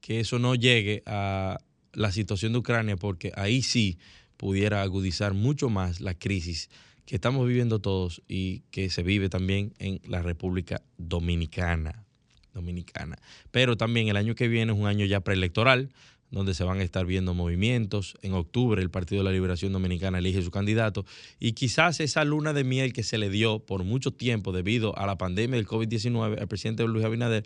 que 0.01 0.21
eso 0.21 0.39
no 0.39 0.55
llegue 0.55 1.03
a 1.07 1.59
la 1.93 2.13
situación 2.13 2.53
de 2.53 2.59
Ucrania, 2.59 2.97
porque 2.97 3.33
ahí 3.37 3.63
sí 3.63 3.99
pudiera 4.37 4.83
agudizar 4.83 5.35
mucho 5.35 5.69
más 5.69 6.01
la 6.01 6.15
crisis 6.15 6.69
que 7.07 7.17
estamos 7.17 7.47
viviendo 7.47 7.79
todos 7.79 8.23
y 8.29 8.61
que 8.71 8.91
se 8.91 9.03
vive 9.03 9.29
también 9.29 9.75
en 9.79 10.01
la 10.05 10.23
República 10.23 10.83
Dominicana. 10.99 12.05
Dominicana. 12.53 13.19
Pero 13.51 13.77
también 13.77 14.09
el 14.09 14.17
año 14.17 14.35
que 14.35 14.49
viene 14.49 14.73
es 14.73 14.79
un 14.79 14.87
año 14.87 15.07
ya 15.07 15.21
preelectoral, 15.21 15.91
donde 16.33 16.55
se 16.55 16.65
van 16.65 16.81
a 16.81 16.83
estar 16.83 17.07
viendo 17.07 17.35
movimientos. 17.35 18.17
En 18.23 18.33
octubre 18.33 18.83
el 18.83 18.91
Partido 18.91 19.23
de 19.23 19.25
la 19.25 19.33
Liberación 19.33 19.73
Dominicana 19.73 20.19
elige 20.19 20.43
su 20.43 20.51
candidato 20.51 21.05
y 21.39 21.53
quizás 21.53 22.01
esa 22.01 22.25
luna 22.25 22.53
de 22.53 22.65
miel 22.65 22.93
que 22.93 23.05
se 23.05 23.19
le 23.19 23.31
dio 23.31 23.61
por 23.61 23.85
mucho 23.85 24.11
tiempo 24.11 24.51
debido 24.51 24.99
a 24.99 25.07
la 25.07 25.19
pandemia 25.19 25.57
del 25.57 25.69
COVID-19 25.69 26.41
al 26.41 26.49
presidente 26.49 26.85
Luis 26.85 27.05
Abinader 27.05 27.45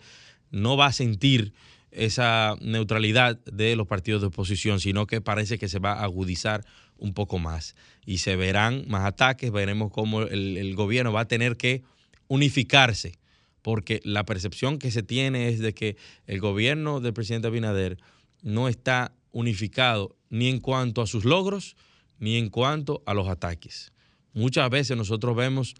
no 0.50 0.76
va 0.76 0.86
a 0.86 0.92
sentir 0.92 1.52
esa 1.90 2.56
neutralidad 2.60 3.38
de 3.44 3.74
los 3.74 3.86
partidos 3.86 4.20
de 4.20 4.28
oposición, 4.28 4.80
sino 4.80 5.06
que 5.06 5.20
parece 5.20 5.58
que 5.58 5.68
se 5.68 5.80
va 5.80 5.94
a 5.94 6.04
agudizar 6.04 6.64
un 6.96 7.12
poco 7.12 7.38
más 7.38 7.74
y 8.06 8.18
se 8.18 8.36
verán 8.36 8.84
más 8.86 9.04
ataques, 9.04 9.50
veremos 9.50 9.90
cómo 9.90 10.22
el, 10.22 10.56
el 10.56 10.74
gobierno 10.76 11.12
va 11.12 11.22
a 11.22 11.28
tener 11.28 11.56
que 11.56 11.82
unificarse 12.28 13.18
porque 13.62 14.00
la 14.04 14.24
percepción 14.24 14.78
que 14.78 14.92
se 14.92 15.02
tiene 15.02 15.48
es 15.48 15.58
de 15.58 15.74
que 15.74 15.96
el 16.28 16.38
gobierno 16.38 17.00
del 17.00 17.12
presidente 17.12 17.48
Abinader 17.48 17.98
no 18.46 18.68
está 18.68 19.12
unificado 19.32 20.16
ni 20.30 20.48
en 20.48 20.60
cuanto 20.60 21.02
a 21.02 21.06
sus 21.08 21.24
logros 21.24 21.76
ni 22.20 22.36
en 22.36 22.48
cuanto 22.48 23.02
a 23.04 23.12
los 23.12 23.28
ataques. 23.28 23.92
Muchas 24.32 24.70
veces 24.70 24.96
nosotros 24.96 25.34
vemos 25.34 25.74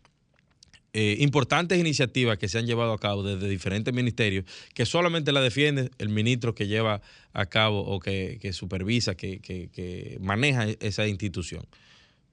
eh, 0.93 1.17
importantes 1.21 1.79
iniciativas 1.79 2.39
que 2.39 2.49
se 2.49 2.59
han 2.59 2.67
llevado 2.67 2.93
a 2.93 2.99
cabo 2.99 3.23
desde 3.23 3.49
diferentes 3.49 3.95
ministerios 3.95 4.47
que 4.75 4.85
solamente 4.85 5.31
la 5.31 5.41
defiende 5.41 5.91
el 5.99 6.09
ministro 6.09 6.57
que 6.57 6.67
lleva 6.67 7.03
a 7.33 7.47
cabo 7.47 7.83
o 7.83 8.01
que, 8.01 8.51
supervisa, 8.53 9.15
que, 9.15 9.39
que 9.41 10.19
maneja 10.21 10.67
esa 10.81 11.07
institución. 11.07 11.67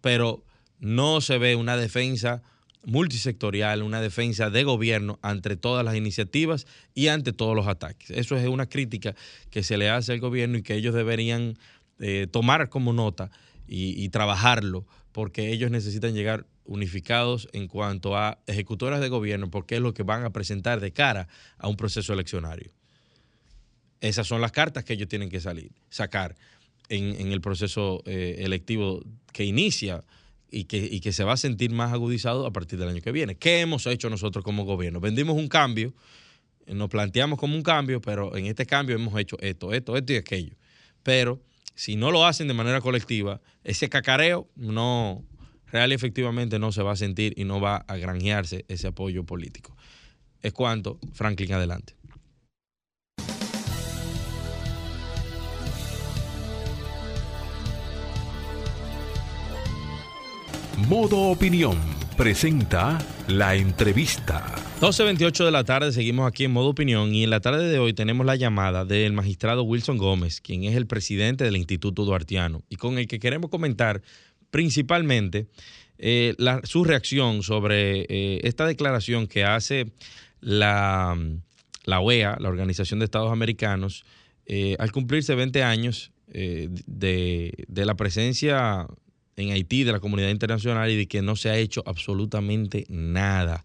Pero 0.02 0.44
no 0.80 1.22
se 1.22 1.38
ve 1.38 1.56
una 1.56 1.78
defensa 1.78 2.42
multisectorial, 2.86 3.82
una 3.82 4.02
defensa 4.02 4.50
de 4.50 4.64
gobierno 4.64 5.20
ante 5.22 5.56
todas 5.56 5.86
las 5.86 5.96
iniciativas 5.96 6.68
y 6.94 7.08
ante 7.08 7.32
todos 7.32 7.56
los 7.56 7.68
ataques. 7.68 8.10
Eso 8.12 8.36
es 8.36 8.48
una 8.48 8.68
crítica 8.68 9.16
que 9.50 9.64
se 9.64 9.78
le 9.78 9.90
hace 9.90 10.14
al 10.14 10.20
gobierno 10.20 10.58
y 10.58 10.64
que 10.64 10.76
ellos 10.76 10.94
deberían 10.94 11.58
eh, 12.00 12.28
tomar 12.30 12.70
como 12.70 12.94
nota 12.94 13.32
y, 13.66 14.10
trabajarlo, 14.10 14.86
porque 15.14 15.52
ellos 15.52 15.72
necesitan 15.72 16.14
llegar 16.14 16.46
unificados 16.66 17.48
en 17.54 17.68
cuanto 17.68 18.16
a 18.16 18.40
ejecutoras 18.46 19.02
de 19.02 19.10
gobierno, 19.10 19.50
porque 19.50 19.76
es 19.76 19.82
lo 19.82 19.94
que 19.94 20.04
van 20.04 20.24
a 20.26 20.32
presentar 20.32 20.80
de 20.80 20.92
cara 20.92 21.28
a 21.58 21.68
un 21.68 21.76
proceso 21.76 22.14
eleccionario. 22.14 22.72
Esas 24.02 24.28
son 24.28 24.42
las 24.42 24.52
cartas 24.52 24.84
que 24.84 24.94
ellos 24.94 25.08
tienen 25.08 25.30
que 25.30 25.40
salir, 25.40 25.72
sacar 25.90 26.36
en, 26.90 27.32
el 27.32 27.42
proceso 27.42 28.04
eh, 28.06 28.36
electivo 28.40 29.02
que 29.32 29.46
inicia 29.46 30.04
y 30.54 30.66
que, 30.66 31.02
que 31.02 31.12
se 31.12 31.24
va 31.24 31.34
a 31.34 31.38
sentir 31.38 31.72
más 31.72 31.92
agudizado 31.92 32.46
a 32.46 32.54
partir 32.54 32.78
del 32.78 32.90
año 32.90 33.02
que 33.02 33.12
viene. 33.12 33.36
¿Qué 33.36 33.62
hemos 33.62 33.88
hecho 33.88 34.10
nosotros 34.10 34.46
como 34.46 34.64
gobierno? 34.66 35.00
Vendimos 35.00 35.36
un 35.36 35.48
cambio, 35.48 35.94
nos 36.68 36.90
planteamos 36.90 37.40
como 37.40 37.56
un 37.56 37.64
cambio, 37.64 38.00
pero 38.02 38.36
en 38.38 38.46
este 38.46 38.68
cambio 38.68 38.96
hemos 38.96 39.20
hecho 39.20 39.36
esto, 39.40 39.74
esto, 39.74 39.98
esto 39.98 40.14
y 40.14 40.18
aquello. 40.18 40.56
Pero 41.02 41.42
si 41.74 41.96
no 41.96 42.12
lo 42.12 42.26
hacen 42.26 42.48
de 42.48 42.54
manera 42.54 42.82
colectiva, 42.82 43.42
ese 43.64 43.90
cacareo 43.90 44.48
no 44.56 45.26
real 45.72 45.92
y 45.92 45.96
efectivamente 45.96 46.60
no 46.60 46.72
se 46.72 46.84
va 46.84 46.92
a 46.92 46.96
sentir 46.96 47.34
y 47.36 47.46
no 47.46 47.60
va 47.60 47.78
a 47.78 47.98
granjearse 47.98 48.64
ese 48.68 48.88
apoyo 48.88 49.24
político. 49.24 49.76
Es 50.44 50.54
cuanto, 50.54 51.00
Franklin, 51.14 51.54
adelante. 51.54 51.96
Modo 60.88 61.18
Opinión 61.30 61.78
presenta 62.18 63.00
la 63.28 63.56
entrevista. 63.56 64.54
12.28 64.82 65.46
de 65.46 65.52
la 65.52 65.64
tarde, 65.64 65.92
seguimos 65.92 66.28
aquí 66.28 66.44
en 66.44 66.52
Modo 66.52 66.70
Opinión 66.70 67.14
y 67.14 67.24
en 67.24 67.30
la 67.30 67.40
tarde 67.40 67.70
de 67.70 67.80
hoy 67.80 67.94
tenemos 67.94 68.26
la 68.26 68.36
llamada 68.36 68.84
del 68.84 69.14
magistrado 69.14 69.64
Wilson 69.64 69.98
Gómez, 69.98 70.42
quien 70.42 70.66
es 70.66 70.76
el 70.76 70.86
presidente 70.86 71.46
del 71.46 71.56
Instituto 71.56 72.04
Duartiano 72.04 72.64
y 72.70 72.76
con 72.76 72.98
el 72.98 73.08
que 73.08 73.20
queremos 73.20 73.50
comentar 73.50 74.02
principalmente 74.52 75.48
eh, 76.00 76.36
su 76.64 76.84
reacción 76.84 77.44
sobre 77.44 78.02
eh, 78.10 78.42
esta 78.44 78.66
declaración 78.66 79.28
que 79.28 79.46
hace 79.46 79.94
la, 80.42 81.18
la, 81.86 82.00
OEA, 82.02 82.38
la 82.40 82.50
Organización 82.50 83.00
de 83.00 83.06
Estados 83.06 83.32
Americanos, 83.32 84.04
eh, 84.46 84.76
al 84.80 84.92
cumplirse 84.92 85.34
20 85.36 85.64
años 85.64 86.12
de, 86.28 87.54
de 87.68 87.86
la 87.86 87.94
presencia 87.96 88.88
en 89.38 89.52
Haití 89.52 89.84
de 89.84 89.92
la 89.92 90.00
comunidad 90.00 90.30
internacional 90.30 90.90
y 90.90 90.96
de 90.96 91.08
que 91.08 91.22
no 91.22 91.36
se 91.36 91.50
ha 91.50 91.58
hecho 91.58 91.84
absolutamente 91.86 92.86
nada. 92.90 93.64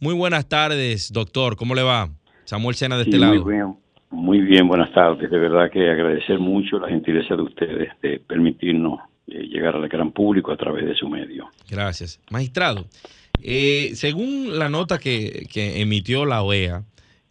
Muy 0.00 0.14
buenas 0.14 0.48
tardes, 0.48 1.12
doctor. 1.12 1.56
¿Cómo 1.56 1.74
le 1.74 1.82
va? 1.82 2.08
Samuel 2.44 2.76
Sena 2.76 2.96
de 2.96 3.02
este 3.02 3.18
lado. 3.18 3.44
Muy 3.44 3.52
bien, 3.52 3.76
muy 4.10 4.40
bien, 4.40 4.68
buenas 4.68 4.92
tardes. 4.92 5.30
De 5.30 5.38
verdad 5.38 5.70
que 5.70 5.90
agradecer 5.90 6.38
mucho 6.38 6.78
la 6.78 6.88
gentileza 6.88 7.34
de 7.34 7.42
ustedes 7.42 7.88
de 8.00 8.20
permitirnos 8.20 9.00
eh, 9.26 9.42
llegar 9.48 9.74
al 9.76 9.88
gran 9.88 10.12
público 10.12 10.52
a 10.52 10.56
través 10.56 10.86
de 10.86 10.94
su 10.94 11.08
medio. 11.08 11.48
Gracias. 11.68 12.20
Magistrado, 12.30 12.86
eh, 13.42 13.90
según 13.94 14.58
la 14.58 14.68
nota 14.68 14.98
que, 14.98 15.46
emitió 15.54 16.24
la 16.24 16.42
OEA, 16.42 16.84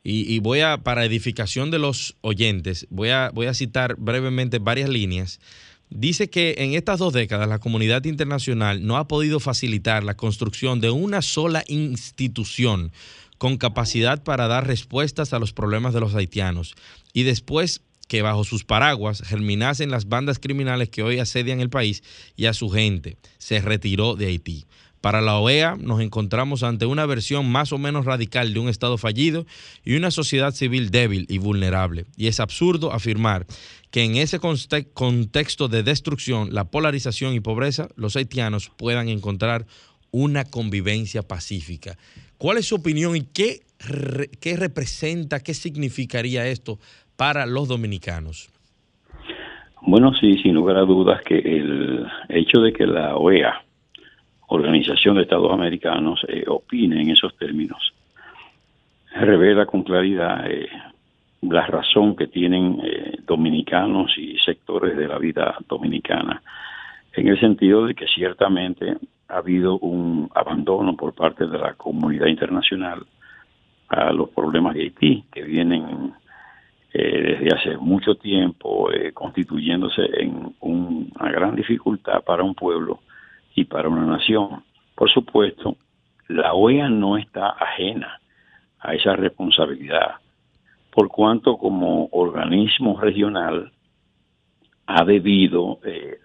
y, 0.04 0.34
y, 0.34 0.40
voy 0.40 0.62
a, 0.62 0.78
para 0.78 1.04
edificación 1.04 1.70
de 1.70 1.80
los 1.80 2.16
oyentes, 2.22 2.88
voy 2.90 3.10
a, 3.10 3.30
voy 3.34 3.48
a 3.48 3.54
citar 3.54 3.96
brevemente 3.98 4.60
varias 4.60 4.90
líneas 4.90 5.40
dice 5.90 6.30
que 6.30 6.56
en 6.60 6.74
estas 6.74 7.00
dos 7.00 7.14
décadas 7.14 7.48
la 7.48 7.60
comunidad 7.60 8.06
internacional 8.06 8.86
no 8.86 8.98
ha 8.98 9.08
podido 9.08 9.40
facilitar 9.40 10.04
la 10.04 10.18
construcción 10.18 10.82
de 10.82 10.90
una 10.90 11.22
sola 11.22 11.64
institución 11.68 12.92
con 13.38 13.58
capacidad 13.58 14.24
para 14.24 14.48
dar 14.48 14.68
respuestas 14.68 15.34
a 15.34 15.40
los 15.40 15.54
problemas 15.54 15.94
de 15.94 16.00
los 16.00 16.16
haitianos. 16.16 16.76
Y 17.14 17.24
después 17.24 17.82
que 18.08 18.22
bajo 18.22 18.44
sus 18.44 18.64
paraguas 18.64 19.22
germinasen 19.22 19.92
las 19.92 20.08
bandas 20.08 20.40
criminales 20.40 20.90
que 20.90 21.04
hoy 21.04 21.20
asedian 21.20 21.60
el 21.60 21.70
país 21.70 22.04
y 22.36 22.46
a 22.46 22.54
su 22.54 22.70
gente, 22.70 23.18
se 23.38 23.60
retiró 23.62 24.16
de 24.16 24.28
Haití. 24.28 24.66
Para 25.02 25.22
la 25.22 25.38
OEA 25.38 25.76
nos 25.80 26.02
encontramos 26.02 26.64
ante 26.64 26.86
una 26.86 27.06
versión 27.06 27.50
más 27.50 27.72
o 27.72 27.78
menos 27.78 28.06
radical 28.06 28.54
de 28.54 28.60
un 28.60 28.70
Estado 28.70 28.98
fallido 28.98 29.46
y 29.86 29.96
una 29.96 30.12
sociedad 30.12 30.52
civil 30.52 30.90
débil 30.90 31.26
y 31.30 31.38
vulnerable. 31.38 32.06
Y 32.16 32.28
es 32.28 32.40
absurdo 32.40 32.92
afirmar 32.92 33.46
que 33.92 34.04
en 34.04 34.16
ese 34.16 34.40
contexto 34.40 35.68
de 35.68 35.84
destrucción, 35.84 36.54
la 36.54 36.66
polarización 36.66 37.34
y 37.34 37.40
pobreza, 37.40 37.88
los 37.96 38.16
haitianos 38.16 38.72
puedan 38.76 39.08
encontrar 39.10 39.66
una 40.12 40.46
convivencia 40.46 41.22
pacífica. 41.22 41.98
¿Cuál 42.38 42.58
es 42.58 42.68
su 42.68 42.76
opinión 42.76 43.16
y 43.16 43.22
qué, 43.22 43.62
qué 44.40 44.58
representa, 44.58 45.40
qué 45.42 45.54
significaría 45.54 46.48
esto 46.48 46.80
para 47.16 47.46
los 47.46 47.68
dominicanos? 47.68 48.50
Bueno, 49.82 50.14
sí, 50.20 50.34
sin 50.42 50.54
lugar 50.54 50.78
a 50.78 50.82
dudas 50.82 51.22
que 51.24 51.38
el 51.38 52.06
hecho 52.30 52.62
de 52.62 52.74
que 52.74 52.86
la 52.86 53.16
OEA 53.16 53.64
Organización 54.50 55.16
de 55.16 55.24
Estados 55.24 55.52
Americanos 55.52 56.22
eh, 56.28 56.46
opine 56.48 57.02
en 57.02 57.10
esos 57.10 57.36
términos. 57.38 57.94
Revela 59.12 59.66
con 59.66 59.84
claridad 59.84 60.50
eh, 60.50 60.70
la 61.42 61.66
razón 61.68 62.16
que 62.16 62.28
tienen 62.28 62.80
eh, 62.82 63.18
dominicanos 63.26 64.18
y 64.18 64.38
sectores 64.38 64.96
de 64.96 65.08
la 65.08 65.18
vida 65.18 65.58
dominicana, 65.68 66.42
en 67.14 67.28
el 67.28 67.40
sentido 67.40 67.86
de 67.86 67.94
que 67.94 68.08
ciertamente 68.08 68.96
ha 69.28 69.38
habido 69.38 69.80
un 69.80 70.30
abandono 70.34 70.96
por 70.96 71.14
parte 71.14 71.46
de 71.46 71.58
la 71.58 71.74
comunidad 71.74 72.28
internacional 72.28 73.06
a 73.90 74.14
los 74.14 74.30
problemas 74.30 74.76
de 74.76 74.84
Haití, 74.84 75.26
que 75.32 75.42
vienen 75.44 76.14
desde 76.94 77.54
hace 77.54 77.78
mucho 77.78 78.16
tiempo 78.16 78.90
constituyéndose 79.14 80.02
en 80.20 80.56
una 80.62 81.32
gran 81.32 81.56
dificultad 81.56 82.24
para 82.24 82.44
un 82.44 82.56
pueblo 82.56 83.00
y 83.58 83.66
para 83.66 83.90
una 83.90 84.06
nación. 84.06 84.64
Por 84.96 85.12
supuesto, 85.12 85.76
la 86.28 86.54
OEA 86.54 86.90
no 86.90 87.18
está 87.18 87.50
ajena 87.50 88.22
a 88.80 88.94
esa 88.94 89.16
responsabilidad, 89.16 90.18
por 90.92 91.10
cuanto 91.10 91.58
como 91.58 92.06
organismo 92.12 93.00
regional 93.00 93.72
ha 94.86 95.04
debido 95.04 95.80
eh, 95.84 96.20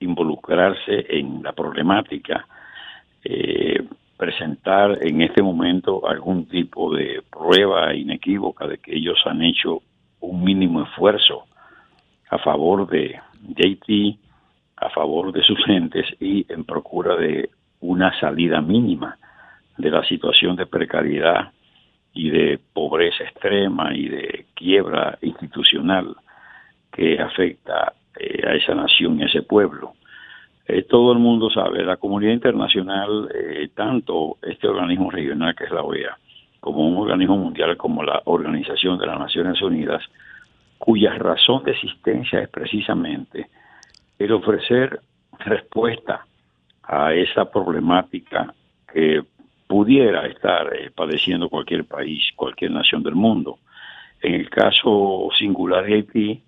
involucrarse 0.00 1.06
en 1.10 1.42
la 1.42 1.52
problemática, 1.52 2.48
eh, 3.22 3.86
presentar 4.16 4.98
en 5.06 5.20
este 5.20 5.42
momento 5.42 6.08
algún 6.08 6.46
tipo 6.46 6.94
de 6.94 7.22
prueba 7.30 7.94
inequívoca 7.94 8.66
de 8.66 8.78
que 8.78 8.96
ellos 8.96 9.18
han 9.26 9.42
hecho 9.42 9.82
un 10.20 10.42
mínimo 10.42 10.84
esfuerzo 10.84 11.44
a 12.30 12.38
favor 12.38 12.88
de, 12.88 13.20
de 13.40 13.68
Haití 13.68 14.18
a 14.80 14.90
favor 14.90 15.32
de 15.32 15.42
sus 15.42 15.62
gentes 15.64 16.06
y 16.20 16.46
en 16.52 16.64
procura 16.64 17.16
de 17.16 17.50
una 17.80 18.18
salida 18.20 18.60
mínima 18.60 19.16
de 19.76 19.90
la 19.90 20.04
situación 20.04 20.56
de 20.56 20.66
precariedad 20.66 21.52
y 22.12 22.30
de 22.30 22.58
pobreza 22.72 23.24
extrema 23.24 23.94
y 23.94 24.08
de 24.08 24.46
quiebra 24.54 25.18
institucional 25.22 26.16
que 26.92 27.20
afecta 27.20 27.92
eh, 28.18 28.42
a 28.46 28.54
esa 28.54 28.74
nación 28.74 29.18
y 29.18 29.22
a 29.22 29.26
ese 29.26 29.42
pueblo. 29.42 29.94
Eh, 30.66 30.82
todo 30.82 31.12
el 31.12 31.18
mundo 31.18 31.48
sabe, 31.50 31.84
la 31.84 31.96
comunidad 31.96 32.32
internacional, 32.32 33.30
eh, 33.34 33.70
tanto 33.74 34.36
este 34.42 34.68
organismo 34.68 35.10
regional 35.10 35.54
que 35.54 35.64
es 35.64 35.70
la 35.70 35.82
OEA, 35.82 36.18
como 36.60 36.88
un 36.88 36.96
organismo 36.98 37.36
mundial 37.36 37.76
como 37.76 38.02
la 38.02 38.20
Organización 38.24 38.98
de 38.98 39.06
las 39.06 39.18
Naciones 39.18 39.62
Unidas, 39.62 40.02
cuya 40.78 41.14
razón 41.14 41.64
de 41.64 41.72
existencia 41.72 42.40
es 42.40 42.48
precisamente 42.48 43.48
el 44.18 44.32
ofrecer 44.32 45.00
respuesta 45.38 46.26
a 46.82 47.12
esa 47.14 47.50
problemática 47.50 48.52
que 48.92 49.22
pudiera 49.66 50.26
estar 50.26 50.74
eh, 50.74 50.90
padeciendo 50.94 51.48
cualquier 51.48 51.84
país, 51.84 52.32
cualquier 52.34 52.70
nación 52.70 53.02
del 53.02 53.14
mundo. 53.14 53.58
En 54.20 54.34
el 54.34 54.50
caso 54.50 55.28
singular 55.38 55.84
de 55.84 55.94
Haití, 55.94 56.42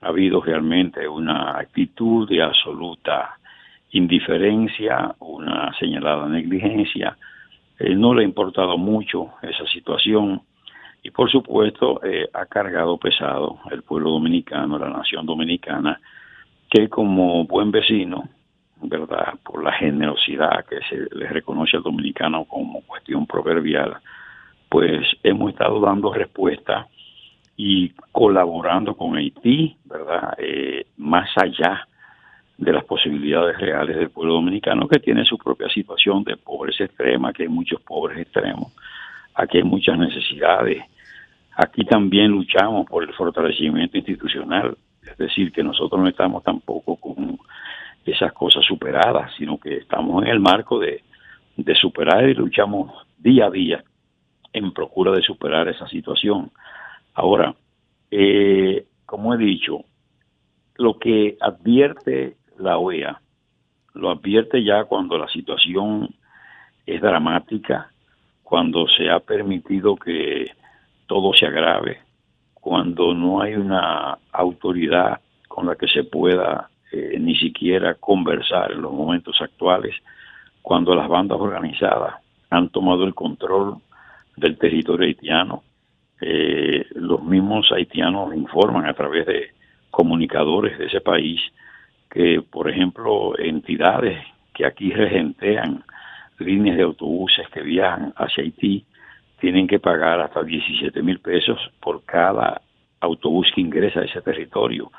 ha 0.00 0.08
habido 0.08 0.40
realmente 0.40 1.06
una 1.06 1.58
actitud 1.58 2.28
de 2.28 2.42
absoluta 2.42 3.38
indiferencia, 3.90 5.14
una 5.20 5.72
señalada 5.78 6.28
negligencia. 6.28 7.16
Eh, 7.78 7.94
no 7.94 8.14
le 8.14 8.22
ha 8.22 8.24
importado 8.24 8.78
mucho 8.78 9.34
esa 9.42 9.66
situación 9.66 10.42
y 11.02 11.10
por 11.10 11.30
supuesto 11.30 12.00
eh, 12.02 12.28
ha 12.32 12.46
cargado 12.46 12.96
pesado 12.96 13.60
el 13.70 13.82
pueblo 13.82 14.10
dominicano, 14.10 14.78
la 14.78 14.90
nación 14.90 15.24
dominicana, 15.24 16.00
que 16.70 16.88
como 16.88 17.44
buen 17.44 17.70
vecino, 17.70 18.28
¿verdad? 18.82 19.34
Por 19.42 19.62
la 19.62 19.72
generosidad 19.72 20.64
que 20.66 20.80
se 20.88 21.14
le 21.14 21.28
reconoce 21.28 21.76
al 21.76 21.82
dominicano 21.82 22.44
como 22.44 22.82
cuestión 22.82 23.26
proverbial, 23.26 23.96
pues 24.68 25.06
hemos 25.22 25.52
estado 25.52 25.80
dando 25.80 26.12
respuesta 26.12 26.88
y 27.56 27.90
colaborando 28.12 28.96
con 28.96 29.16
Haití, 29.16 29.76
¿verdad? 29.84 30.34
Eh, 30.38 30.86
más 30.98 31.30
allá 31.36 31.86
de 32.58 32.72
las 32.72 32.84
posibilidades 32.84 33.58
reales 33.58 33.96
del 33.96 34.10
pueblo 34.10 34.34
dominicano 34.34 34.88
que 34.88 34.98
tiene 34.98 35.24
su 35.24 35.36
propia 35.38 35.68
situación 35.68 36.24
de 36.24 36.36
pobreza 36.36 36.84
extrema, 36.84 37.32
que 37.32 37.44
hay 37.44 37.48
muchos 37.48 37.80
pobres 37.82 38.18
extremos, 38.18 38.72
aquí 39.34 39.58
hay 39.58 39.64
muchas 39.64 39.98
necesidades. 39.98 40.82
Aquí 41.58 41.84
también 41.84 42.32
luchamos 42.32 42.86
por 42.86 43.02
el 43.02 43.14
fortalecimiento 43.14 43.96
institucional, 43.96 44.76
es 45.10 45.16
decir, 45.16 45.52
que 45.52 45.62
nosotros 45.62 46.00
no 46.00 46.08
estamos 46.08 46.42
tampoco 46.42 46.96
con 46.96 47.38
esas 48.04 48.32
cosas 48.32 48.64
superadas, 48.64 49.32
sino 49.36 49.58
que 49.58 49.78
estamos 49.78 50.22
en 50.24 50.30
el 50.30 50.40
marco 50.40 50.78
de, 50.78 51.02
superar 51.80 52.28
y 52.28 52.34
luchamos 52.34 52.92
día 53.18 53.46
a 53.46 53.50
día 53.50 53.82
en 54.52 54.72
procura 54.72 55.12
de 55.12 55.22
superar 55.22 55.68
esa 55.68 55.88
situación. 55.88 56.50
Ahora, 57.14 57.54
eh, 58.10 58.86
como 59.04 59.34
he 59.34 59.38
dicho, 59.38 59.84
lo 60.76 60.98
que 60.98 61.36
advierte 61.40 62.36
la 62.58 62.78
OEA, 62.78 63.20
lo 63.94 64.10
advierte 64.10 64.62
ya 64.62 64.84
cuando 64.84 65.16
la 65.16 65.28
situación 65.28 66.14
es 66.84 67.00
dramática, 67.00 67.90
cuando 68.42 68.86
se 68.88 69.10
ha 69.10 69.18
permitido 69.20 69.96
que 69.96 70.52
todo 71.06 71.32
se 71.34 71.46
agrave, 71.46 72.05
cuando 72.66 73.14
no 73.14 73.42
hay 73.42 73.54
una 73.54 74.18
autoridad 74.32 75.20
con 75.46 75.66
la 75.66 75.76
que 75.76 75.86
se 75.86 76.02
pueda 76.02 76.68
eh, 76.90 77.16
ni 77.16 77.36
siquiera 77.36 77.94
conversar 77.94 78.72
en 78.72 78.82
los 78.82 78.92
momentos 78.92 79.40
actuales, 79.40 79.94
cuando 80.62 80.92
las 80.92 81.08
bandas 81.08 81.38
organizadas 81.38 82.16
han 82.50 82.70
tomado 82.70 83.04
el 83.04 83.14
control 83.14 83.76
del 84.36 84.58
territorio 84.58 85.06
haitiano. 85.06 85.62
Eh, 86.20 86.84
los 86.96 87.22
mismos 87.22 87.70
haitianos 87.70 88.34
informan 88.34 88.86
a 88.86 88.94
través 88.94 89.26
de 89.26 89.50
comunicadores 89.92 90.76
de 90.76 90.86
ese 90.86 91.00
país 91.00 91.40
que, 92.10 92.42
por 92.42 92.68
ejemplo, 92.68 93.38
entidades 93.38 94.26
que 94.52 94.66
aquí 94.66 94.90
regentean 94.90 95.84
líneas 96.40 96.78
de 96.78 96.82
autobuses 96.82 97.48
que 97.50 97.62
viajan 97.62 98.12
hacia 98.16 98.42
Haití 98.42 98.84
tienen 99.40 99.66
que 99.66 99.78
pagar 99.78 100.20
hasta 100.20 100.42
17 100.42 101.02
mil 101.02 101.20
pesos 101.20 101.58
por 101.80 102.04
cada 102.04 102.60
autobús 103.00 103.50
que 103.54 103.60
ingresa 103.60 104.00
a 104.00 104.04
ese 104.04 104.20
territorio. 104.22 104.90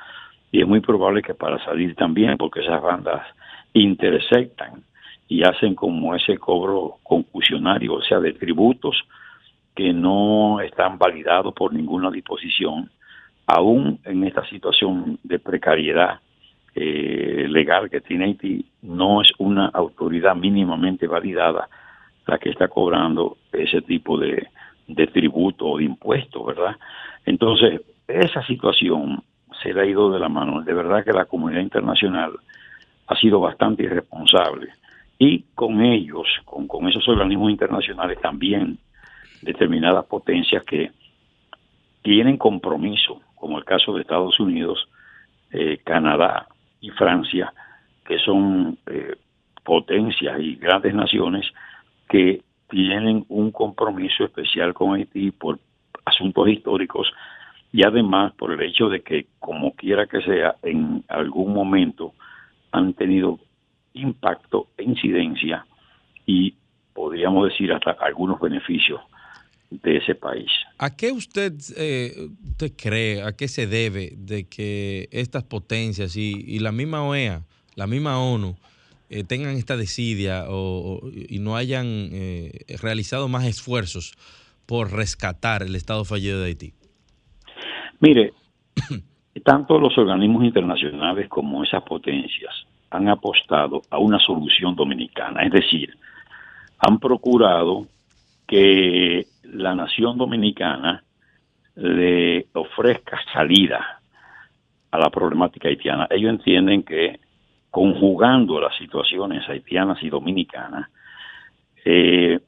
Y 0.52 0.62
es 0.62 0.68
muy 0.68 0.80
probable 0.80 1.22
que 1.22 1.34
para 1.34 1.64
salir 1.66 1.96
también, 1.96 2.38
porque 2.38 2.62
esas 2.62 2.82
bandas 2.82 3.26
intersectan 3.74 4.84
y 5.28 5.44
hacen 5.44 5.76
como 5.76 6.16
ese 6.16 6.38
cobro 6.38 6.98
concusionario, 7.04 7.96
o 7.96 8.02
sea, 8.02 8.20
de 8.20 8.34
tributos 8.34 9.04
que 9.76 9.94
no 9.94 10.62
están 10.62 10.98
validados 10.98 11.54
por 11.54 11.74
ninguna 11.74 12.10
disposición, 12.10 12.90
aún 13.46 14.00
en 14.06 14.24
esta 14.24 14.46
situación 14.50 15.20
de 15.24 15.40
precariedad 15.40 16.20
eh, 16.74 17.46
legal 17.50 17.90
que 17.90 18.02
tiene 18.02 18.26
Haití, 18.26 18.66
no 18.82 19.22
es 19.22 19.30
una 19.38 19.68
autoridad 19.68 20.36
mínimamente 20.36 21.08
validada 21.08 21.68
la 22.28 22.38
que 22.38 22.50
está 22.50 22.68
cobrando 22.68 23.38
ese 23.52 23.82
tipo 23.82 24.18
de, 24.18 24.48
de 24.88 25.08
tributo 25.08 25.66
o 25.66 25.78
de 25.78 25.86
impuesto, 25.86 26.44
¿verdad? 26.46 26.76
Entonces, 27.26 27.82
esa 28.08 28.46
situación 28.46 29.24
se 29.62 29.74
le 29.74 29.82
ha 29.82 29.86
ido 29.86 30.12
de 30.12 30.20
la 30.20 30.30
mano. 30.30 30.62
De 30.62 30.74
verdad 30.74 31.04
que 31.04 31.14
la 31.14 31.26
comunidad 31.26 31.62
internacional 31.62 32.34
ha 33.08 33.16
sido 33.16 33.40
bastante 33.40 33.84
irresponsable 33.84 34.70
y 35.20 35.44
con 35.56 35.82
ellos, 35.82 36.28
con, 36.46 36.68
con 36.68 36.88
esos 36.88 37.08
organismos 37.08 37.52
internacionales 37.52 38.20
también, 38.22 38.78
determinadas 39.42 40.06
potencias 40.06 40.64
que 40.64 40.92
tienen 42.02 42.38
compromiso, 42.38 43.22
como 43.36 43.58
el 43.58 43.66
caso 43.66 43.94
de 43.94 44.02
Estados 44.02 44.40
Unidos, 44.40 44.88
eh, 45.52 45.80
Canadá 45.84 46.48
y 46.82 46.90
Francia, 46.92 47.52
que 48.06 48.20
son 48.20 48.78
eh, 48.88 49.16
potencias 49.64 50.40
y 50.40 50.56
grandes 50.56 50.94
naciones 50.94 51.46
que 52.10 52.42
tienen 52.70 53.26
un 53.30 53.52
compromiso 53.52 54.26
especial 54.26 54.74
con 54.74 54.96
Haití 54.96 55.32
por 55.32 55.60
asuntos 56.06 56.48
históricos 56.50 57.08
y 57.72 57.86
además 57.86 58.34
por 58.38 58.52
el 58.52 58.62
hecho 58.62 58.90
de 58.90 59.02
que, 59.02 59.28
como 59.40 59.74
quiera 59.74 60.08
que 60.08 60.22
sea, 60.22 60.56
en 60.64 61.04
algún 61.08 61.54
momento 61.54 62.14
han 62.72 62.94
tenido 62.94 63.40
impacto 63.94 64.68
e 64.78 64.84
incidencia 64.84 65.66
y 66.26 66.56
podríamos 66.94 67.50
decir 67.50 67.72
hasta 67.72 67.92
algunos 67.92 68.40
beneficios 68.40 69.02
de 69.70 69.98
ese 69.98 70.16
país. 70.16 70.50
¿A 70.78 70.96
qué 70.96 71.12
usted, 71.12 71.54
eh, 71.78 72.30
usted 72.50 72.72
cree, 72.78 73.22
a 73.22 73.36
qué 73.36 73.48
se 73.48 73.68
debe 73.68 74.14
de 74.16 74.48
que 74.48 75.10
estas 75.12 75.44
potencias 75.44 76.16
y, 76.16 76.60
la 76.60 76.72
misma 76.72 77.04
OEA, 77.04 77.42
la 77.76 77.88
misma 77.88 78.20
ONU, 78.20 78.56
eh, 79.10 79.24
tengan 79.24 79.56
esta 79.56 79.78
desidia 79.78 80.46
o, 80.50 81.00
y 81.14 81.40
no 81.40 81.56
hayan 81.56 81.86
eh, 82.12 82.66
realizado 82.82 83.28
más 83.28 83.46
esfuerzos 83.46 84.16
por 84.66 84.92
rescatar 84.92 85.64
el 85.64 85.76
Estado 85.76 86.04
fallido 86.04 86.40
de 86.42 86.48
Haití? 86.48 86.74
Mire, 88.00 88.34
tanto 89.44 89.80
los 89.80 89.98
organismos 89.98 90.44
internacionales 90.44 91.30
como 91.30 91.64
esas 91.64 91.84
potencias 91.84 92.54
han 92.90 93.08
apostado 93.10 93.82
a 93.90 93.98
una 93.98 94.20
solución 94.20 94.76
dominicana, 94.76 95.44
es 95.44 95.52
decir, 95.52 95.94
han 96.80 97.00
procurado 97.00 97.88
que 98.48 99.26
la 99.44 99.76
nación 99.76 100.18
dominicana 100.18 101.04
le 101.76 102.48
ofrezca 102.54 103.20
salida 103.34 104.02
a 104.92 104.98
la 104.98 105.10
problemática 105.10 105.68
haitiana. 105.68 106.08
Ellos 106.10 106.32
entienden 106.32 106.84
que 106.84 107.20
conjugando 107.72 108.60
las 108.60 108.76
situaciones 108.78 109.48
haitianas 109.48 110.02
y 110.02 110.10
dominicanas, 110.10 110.90
eh, 111.86 112.40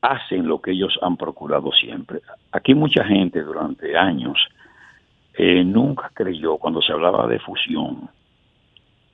hacen 0.00 0.46
lo 0.46 0.60
que 0.60 0.72
ellos 0.72 0.98
han 1.02 1.16
procurado 1.16 1.72
siempre. 1.72 2.20
Aquí 2.52 2.74
mucha 2.74 3.04
gente 3.04 3.42
durante 3.42 3.96
años 3.96 4.38
eh, 5.34 5.64
nunca 5.64 6.10
creyó 6.14 6.56
cuando 6.56 6.80
se 6.82 6.92
hablaba 6.92 7.26
de 7.26 7.38
fusión, 7.40 8.08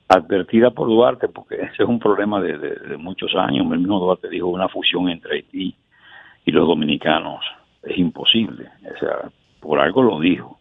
advertida 0.07 0.71
por 0.71 0.87
Duarte, 0.87 1.27
porque 1.27 1.55
ese 1.61 1.83
es 1.83 1.89
un 1.89 1.99
problema 1.99 2.41
de, 2.41 2.97
muchos 2.97 3.35
años. 3.35 3.65
El 3.71 3.79
mismo 3.79 3.99
Duarte 3.99 4.29
dijo 4.29 4.47
una 4.47 4.69
fusión 4.69 5.09
entre 5.09 5.35
Haití 5.35 5.75
y 6.45 6.51
los 6.51 6.67
dominicanos 6.67 7.43
es 7.83 7.97
imposible. 7.97 8.69
O 8.95 8.99
sea, 8.99 9.29
por 9.59 9.79
algo 9.79 10.03
lo 10.03 10.19
dijo. 10.19 10.59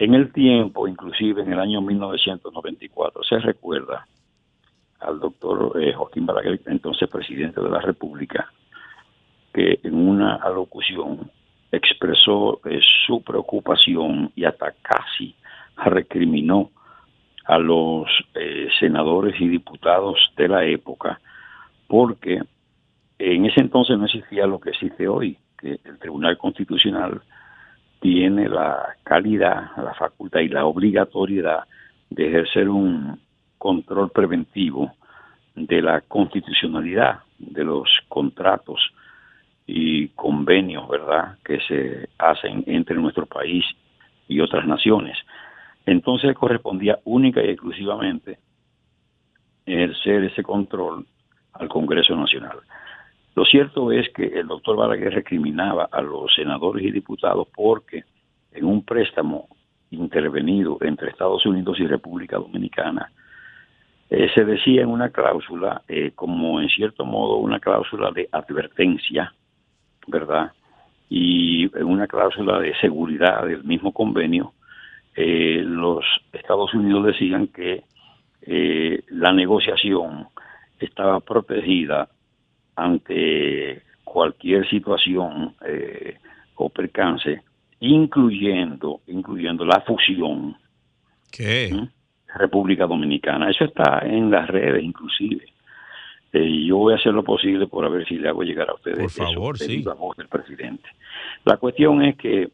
En 0.00 0.14
el 0.14 0.32
tiempo, 0.32 0.88
inclusive 0.88 1.42
en 1.42 1.52
el 1.52 1.60
año 1.60 1.82
1994, 1.82 3.22
se 3.22 3.38
recuerda 3.38 4.06
al 4.98 5.20
doctor 5.20 5.78
eh, 5.78 5.92
Joaquín 5.92 6.24
Balaguer, 6.24 6.58
entonces 6.64 7.06
presidente 7.06 7.60
de 7.60 7.68
la 7.68 7.80
República, 7.80 8.50
que 9.52 9.78
en 9.82 9.94
una 10.08 10.36
alocución 10.36 11.30
expresó 11.70 12.62
eh, 12.64 12.80
su 13.06 13.22
preocupación 13.22 14.32
y 14.34 14.46
hasta 14.46 14.72
casi 14.80 15.34
recriminó 15.76 16.70
a 17.44 17.58
los 17.58 18.08
eh, 18.36 18.68
senadores 18.78 19.38
y 19.38 19.48
diputados 19.48 20.16
de 20.34 20.48
la 20.48 20.64
época, 20.64 21.20
porque 21.86 22.40
en 23.18 23.44
ese 23.44 23.60
entonces 23.60 23.98
no 23.98 24.06
existía 24.06 24.46
lo 24.46 24.60
que 24.60 24.70
existe 24.70 25.06
hoy, 25.06 25.36
que 25.58 25.78
el 25.84 25.98
Tribunal 25.98 26.38
Constitucional 26.38 27.20
tiene 28.00 28.48
la 28.48 28.96
calidad, 29.04 29.76
la 29.76 29.94
facultad 29.94 30.40
y 30.40 30.48
la 30.48 30.64
obligatoriedad 30.64 31.64
de 32.08 32.28
ejercer 32.28 32.68
un 32.68 33.20
control 33.58 34.10
preventivo 34.10 34.92
de 35.54 35.82
la 35.82 36.00
constitucionalidad 36.00 37.20
de 37.38 37.64
los 37.64 37.88
contratos 38.08 38.80
y 39.66 40.08
convenios, 40.08 40.88
¿verdad?, 40.88 41.36
que 41.44 41.60
se 41.60 42.08
hacen 42.18 42.64
entre 42.66 42.96
nuestro 42.96 43.26
país 43.26 43.64
y 44.28 44.40
otras 44.40 44.66
naciones. 44.66 45.16
Entonces 45.86 46.34
correspondía 46.34 46.98
única 47.04 47.42
y 47.42 47.50
exclusivamente 47.50 48.38
ejercer 49.66 50.24
ese 50.24 50.42
control 50.42 51.06
al 51.52 51.68
Congreso 51.68 52.16
Nacional. 52.16 52.58
Lo 53.34 53.44
cierto 53.44 53.92
es 53.92 54.08
que 54.10 54.26
el 54.26 54.48
doctor 54.48 54.76
Balaguer 54.76 55.14
recriminaba 55.14 55.88
a 55.90 56.02
los 56.02 56.34
senadores 56.34 56.84
y 56.84 56.90
diputados 56.90 57.48
porque 57.54 58.04
en 58.52 58.64
un 58.64 58.84
préstamo 58.84 59.48
intervenido 59.90 60.78
entre 60.80 61.10
Estados 61.10 61.46
Unidos 61.46 61.78
y 61.80 61.86
República 61.86 62.36
Dominicana, 62.36 63.10
eh, 64.08 64.28
se 64.34 64.44
decía 64.44 64.82
en 64.82 64.88
una 64.88 65.10
cláusula, 65.10 65.82
eh, 65.86 66.12
como 66.14 66.60
en 66.60 66.68
cierto 66.68 67.04
modo 67.04 67.36
una 67.36 67.60
cláusula 67.60 68.10
de 68.10 68.28
advertencia, 68.32 69.32
¿verdad? 70.08 70.52
Y 71.08 71.64
en 71.76 71.84
una 71.84 72.06
cláusula 72.06 72.58
de 72.58 72.74
seguridad 72.80 73.46
del 73.46 73.64
mismo 73.64 73.92
convenio, 73.92 74.52
eh, 75.14 75.62
los 75.64 76.04
Estados 76.32 76.72
Unidos 76.74 77.06
decían 77.06 77.48
que 77.48 77.84
eh, 78.42 79.02
la 79.10 79.32
negociación 79.32 80.28
estaba 80.78 81.20
protegida 81.20 82.08
ante 82.76 83.82
cualquier 84.04 84.68
situación 84.68 85.54
eh, 85.66 86.16
o 86.56 86.68
percance, 86.68 87.42
incluyendo, 87.80 89.00
incluyendo 89.06 89.64
la 89.64 89.80
fusión. 89.82 90.56
¿Qué? 91.30 91.70
República 92.34 92.86
Dominicana. 92.86 93.50
Eso 93.50 93.64
está 93.64 94.00
en 94.04 94.30
las 94.30 94.48
redes 94.48 94.82
inclusive. 94.82 95.44
Eh, 96.32 96.64
yo 96.64 96.76
voy 96.76 96.92
a 96.92 96.96
hacer 96.96 97.12
lo 97.12 97.24
posible 97.24 97.66
por 97.66 97.90
ver 97.90 98.06
si 98.06 98.16
le 98.16 98.28
hago 98.28 98.42
llegar 98.42 98.70
a 98.70 98.74
ustedes 98.74 98.98
por 98.98 99.10
favor, 99.10 99.58
sí. 99.58 99.82
la 99.82 99.94
voz 99.94 100.16
del 100.16 100.28
presidente. 100.28 100.88
La 101.44 101.56
cuestión 101.56 102.02
es 102.02 102.16
que 102.16 102.50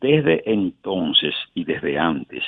desde 0.00 0.42
entonces 0.50 1.34
y 1.54 1.64
desde 1.64 1.98
antes 1.98 2.44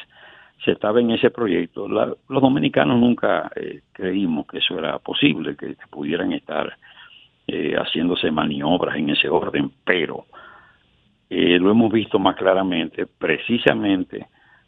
se 0.65 0.73
estaba 0.73 1.01
en 1.01 1.11
ese 1.13 1.31
proyecto. 1.31 1.89
los 1.89 2.19
dominicanos 2.29 2.99
nunca 2.99 3.51
eh, 3.57 3.81
creímos 3.93 4.47
que 4.47 4.59
eso 4.59 4.79
era 4.79 4.99
posible, 4.99 5.57
que, 5.57 5.77
pudieran 5.91 6.33
estar 6.33 6.77
eh, 7.49 7.75
haciéndose 7.77 8.31
maniobras 8.31 8.97
en 8.97 9.11
ese 9.11 9.29
orden, 9.29 9.73
pero 9.85 10.27
eh, 11.31 11.59
lo 11.59 11.71
hemos 11.71 11.91
visto 11.91 12.19
más 12.19 12.37
claramente 12.37 13.07
precisamente 13.07 14.27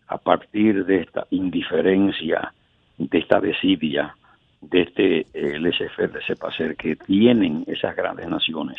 a 0.08 0.18
partir 0.18 0.84
de 0.86 1.02
esta 1.02 1.26
indiferencia, 1.30 2.52
de 2.98 3.18
esta 3.18 3.38
desidia, 3.38 4.16
de 4.60 4.80
este 4.80 5.26
LSF, 5.34 5.98
de 6.12 6.18
ese 6.20 6.76
que 6.76 6.96
tienen 6.96 7.64
esas 7.66 7.94
grandes 7.94 8.28
naciones 8.28 8.76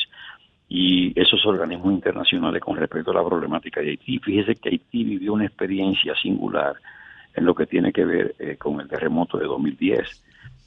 y 0.68 1.20
esos 1.20 1.46
organismos 1.46 1.94
internacionales 1.94 2.62
con 2.62 2.78
respecto 2.78 3.12
a 3.12 3.16
la 3.16 3.24
problemática 3.24 3.82
de 3.82 3.92
Haití. 3.92 4.20
Fíjese 4.20 4.56
que 4.56 4.70
Haití 4.70 5.04
vivió 5.04 5.34
una 5.34 5.46
experiencia 5.46 6.16
singular 6.16 6.76
en 7.36 7.46
lo 7.46 7.56
que 7.56 7.66
tiene 7.66 7.92
que 7.92 8.06
ver 8.06 8.36
eh, 8.40 8.58
con 8.58 8.80
el 8.82 8.88
terremoto 8.88 9.38
de 9.38 9.46
2010. 9.46 10.24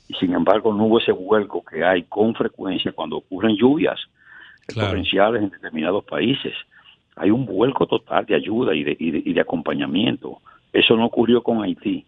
Y 0.08 0.14
sin 0.14 0.34
embargo 0.34 0.72
no 0.74 0.84
hubo 0.84 0.98
ese 0.98 1.12
vuelco 1.12 1.64
que 1.64 1.84
hay 1.84 2.04
con 2.04 2.34
frecuencia 2.34 2.92
cuando 2.92 3.16
ocurren 3.16 3.56
lluvias 3.56 4.00
torrenciales 4.74 5.42
en 5.42 5.50
determinados 5.50 6.04
países. 6.04 6.54
Hay 7.16 7.30
un 7.30 7.46
vuelco 7.46 7.86
total 7.86 8.26
de 8.26 8.34
ayuda 8.34 8.74
y 8.74 8.84
de, 8.84 8.96
y 8.98 9.32
de 9.32 9.40
acompañamiento. 9.40 10.38
Eso 10.72 10.96
no 10.96 11.06
ocurrió 11.06 11.42
con 11.42 11.62
Haití. 11.62 12.04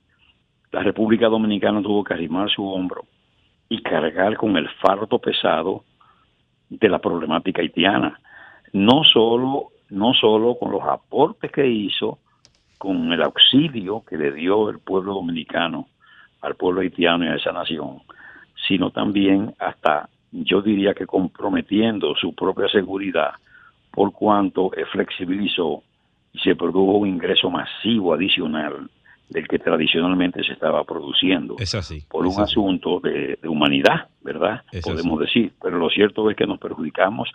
La 0.72 0.82
República 0.82 1.28
Dominicana 1.28 1.80
tuvo 1.82 2.02
que 2.02 2.14
arrimar 2.14 2.50
su 2.50 2.66
hombro 2.66 3.04
y 3.68 3.82
cargar 3.82 4.36
con 4.36 4.56
el 4.56 4.68
fardo 4.80 5.18
pesado 5.18 5.84
de 6.68 6.88
la 6.88 6.98
problemática 6.98 7.62
haitiana. 7.62 8.20
No 8.72 9.04
solo, 9.04 9.68
no 9.90 10.12
solo 10.14 10.56
con 10.58 10.72
los 10.72 10.82
aportes 10.82 11.50
que 11.52 11.66
hizo, 11.66 12.18
con 12.78 13.12
el 13.12 13.22
auxilio 13.22 14.04
que 14.04 14.16
le 14.16 14.32
dio 14.32 14.68
el 14.68 14.80
pueblo 14.80 15.14
dominicano 15.14 15.88
al 16.42 16.54
pueblo 16.54 16.80
haitiano 16.80 17.24
y 17.24 17.28
a 17.28 17.36
esa 17.36 17.52
nación, 17.52 18.02
sino 18.68 18.90
también 18.90 19.54
hasta, 19.58 20.08
yo 20.32 20.62
diría 20.62 20.94
que 20.94 21.06
comprometiendo 21.06 22.14
su 22.16 22.34
propia 22.34 22.68
seguridad 22.68 23.32
por 23.90 24.12
cuanto 24.12 24.70
flexibilizó 24.92 25.82
y 26.32 26.38
se 26.40 26.54
produjo 26.54 26.98
un 26.98 27.08
ingreso 27.08 27.50
masivo 27.50 28.12
adicional 28.12 28.90
del 29.28 29.48
que 29.48 29.58
tradicionalmente 29.58 30.44
se 30.44 30.52
estaba 30.52 30.84
produciendo. 30.84 31.56
Es 31.58 31.74
así. 31.74 32.04
Por 32.08 32.26
un 32.26 32.40
asunto 32.40 33.00
de, 33.00 33.38
humanidad, 33.44 34.08
¿verdad? 34.22 34.62
Podemos 34.82 35.18
decir. 35.20 35.52
Pero 35.60 35.78
lo 35.78 35.88
cierto 35.88 36.30
es 36.30 36.36
que 36.36 36.46
nos 36.46 36.58
perjudicamos 36.58 37.28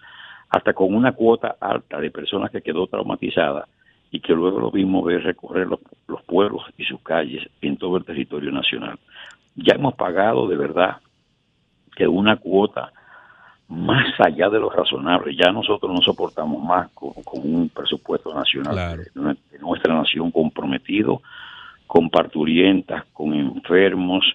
hasta 0.49 0.73
con 0.73 0.93
una 0.93 1.13
cuota 1.13 1.57
alta 1.59 1.99
de 1.99 2.11
personas 2.11 2.51
que 2.51 2.61
quedó 2.61 2.87
traumatizada 2.87 3.67
y 4.12 4.19
que 4.19 4.34
luego 4.34 4.60
lo 4.60 4.71
vimos 4.71 5.06
ver 5.06 5.24
recorrer 5.24 5.67
los, 5.67 5.80
los 6.08 6.21
pueblos 6.24 6.63
y 6.78 6.84
sus 6.84 7.02
calles 7.02 7.50
en 7.62 7.78
todo 7.78 7.97
el 7.97 8.06
territorio 8.06 8.52
nacional. 8.52 9.00
Ya 9.56 9.76
hemos 9.76 9.95
pagado 9.95 10.47
de 10.47 10.58
verdad 10.58 10.97
que 11.95 12.08
una 12.08 12.36
cuota 12.38 12.91
más 13.71 14.13
allá 14.19 14.50
de 14.50 14.60
lo 14.60 14.69
razonable. 14.69 15.36
Ya 15.36 15.52
nosotros 15.52 15.91
no 15.93 16.02
soportamos 16.02 16.62
más 16.62 16.89
con, 16.91 17.13
un 17.34 17.69
presupuesto 17.69 18.34
nacional 18.34 18.97
de, 18.97 19.60
nuestra 19.60 19.95
nación 19.95 20.30
comprometido 20.32 21.21
con 21.88 22.10
parturientas, 22.10 23.06
con 23.13 23.34
enfermos, 23.34 24.26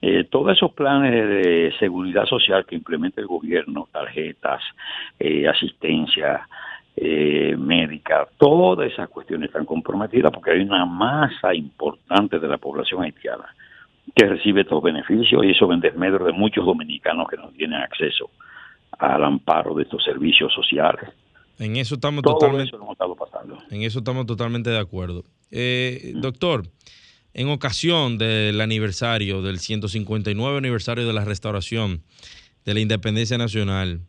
eh, 0.00 0.24
todos 0.24 0.56
esos 0.56 0.72
planes 0.72 1.12
de 1.12 1.72
seguridad 1.78 2.26
social 2.26 2.66
que 2.66 2.74
implementa 2.74 3.20
el 3.20 3.28
gobierno, 3.28 3.88
tarjetas, 3.92 4.62
eh, 5.18 5.46
asistencia 5.46 6.48
eh, 6.96 7.56
médica, 7.58 8.28
todas 8.36 8.92
esas 8.92 9.08
cuestiones 9.08 9.48
están 9.48 9.64
comprometidas 9.64 10.30
porque 10.32 10.50
hay 10.52 10.60
una 10.60 10.84
masa 10.84 11.54
importante 11.54 12.38
de 12.38 12.48
la 12.48 12.58
población 12.58 13.02
haitiana 13.02 13.46
que 14.14 14.26
recibe 14.26 14.62
estos 14.62 14.82
beneficios 14.82 15.44
y 15.44 15.50
eso 15.50 15.72
en 15.72 15.80
desmedro 15.80 16.24
de 16.24 16.32
muchos 16.32 16.66
dominicanos 16.66 17.28
que 17.28 17.36
no 17.36 17.48
tienen 17.50 17.80
acceso 17.80 18.30
al 18.98 19.24
amparo 19.24 19.74
de 19.74 19.84
estos 19.84 20.04
servicios 20.04 20.52
sociales. 20.52 21.08
En 21.58 21.76
eso 21.76 21.94
estamos 21.94 22.22
totalmente. 22.22 22.76
En 23.70 23.82
eso 23.82 23.98
estamos 24.00 24.26
totalmente 24.26 24.70
de 24.70 24.78
acuerdo. 24.78 25.24
Eh, 25.50 26.12
doctor, 26.16 26.64
en 27.34 27.48
ocasión 27.48 28.18
del 28.18 28.60
aniversario, 28.60 29.42
del 29.42 29.58
159 29.58 30.58
aniversario 30.58 31.06
de 31.06 31.12
la 31.12 31.24
restauración 31.24 32.02
de 32.64 32.74
la 32.74 32.80
independencia 32.80 33.38
nacional, 33.38 34.00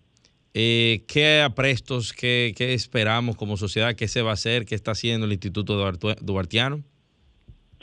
eh, 0.54 1.04
¿qué 1.08 1.42
aprestos, 1.42 2.14
qué, 2.14 2.54
qué, 2.56 2.74
esperamos 2.74 3.36
como 3.36 3.58
sociedad, 3.58 3.96
qué 3.96 4.08
se 4.08 4.22
va 4.22 4.32
a 4.32 4.34
hacer, 4.34 4.66
qué 4.66 4.76
está 4.76 4.92
haciendo 4.92 5.26
el 5.26 5.32
Instituto 5.32 5.76
Duartiano? 6.22 6.78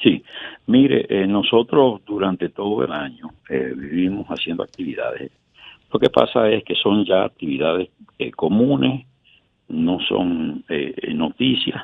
Sí, 0.03 0.23
mire, 0.67 1.07
eh, 1.09 1.27
nosotros 1.27 2.01
durante 2.07 2.49
todo 2.49 2.85
el 2.85 2.93
año 2.93 3.31
eh, 3.49 3.73
vivimos 3.77 4.27
haciendo 4.29 4.63
actividades. 4.63 5.31
Lo 5.93 5.99
que 5.99 6.09
pasa 6.09 6.49
es 6.49 6.65
que 6.65 6.75
son 6.75 7.05
ya 7.05 7.25
actividades 7.25 7.89
comunes, 8.37 9.07
no 9.69 9.99
son 10.09 10.65
noticias. 11.15 11.83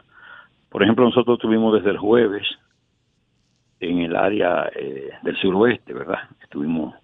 Por 0.68 0.82
ejemplo, 0.82 1.04
nosotros 1.04 1.38
tuvimos 1.38 1.74
desde 1.74 1.90
el 1.90 1.98
jueves 1.98 2.46
en 3.80 4.00
el 4.00 4.16
área 4.16 4.70
eh, 4.74 5.10
del 5.22 5.36
suroeste, 5.36 5.92
¿verdad? 5.92 6.20
Estuvimos 6.42 6.94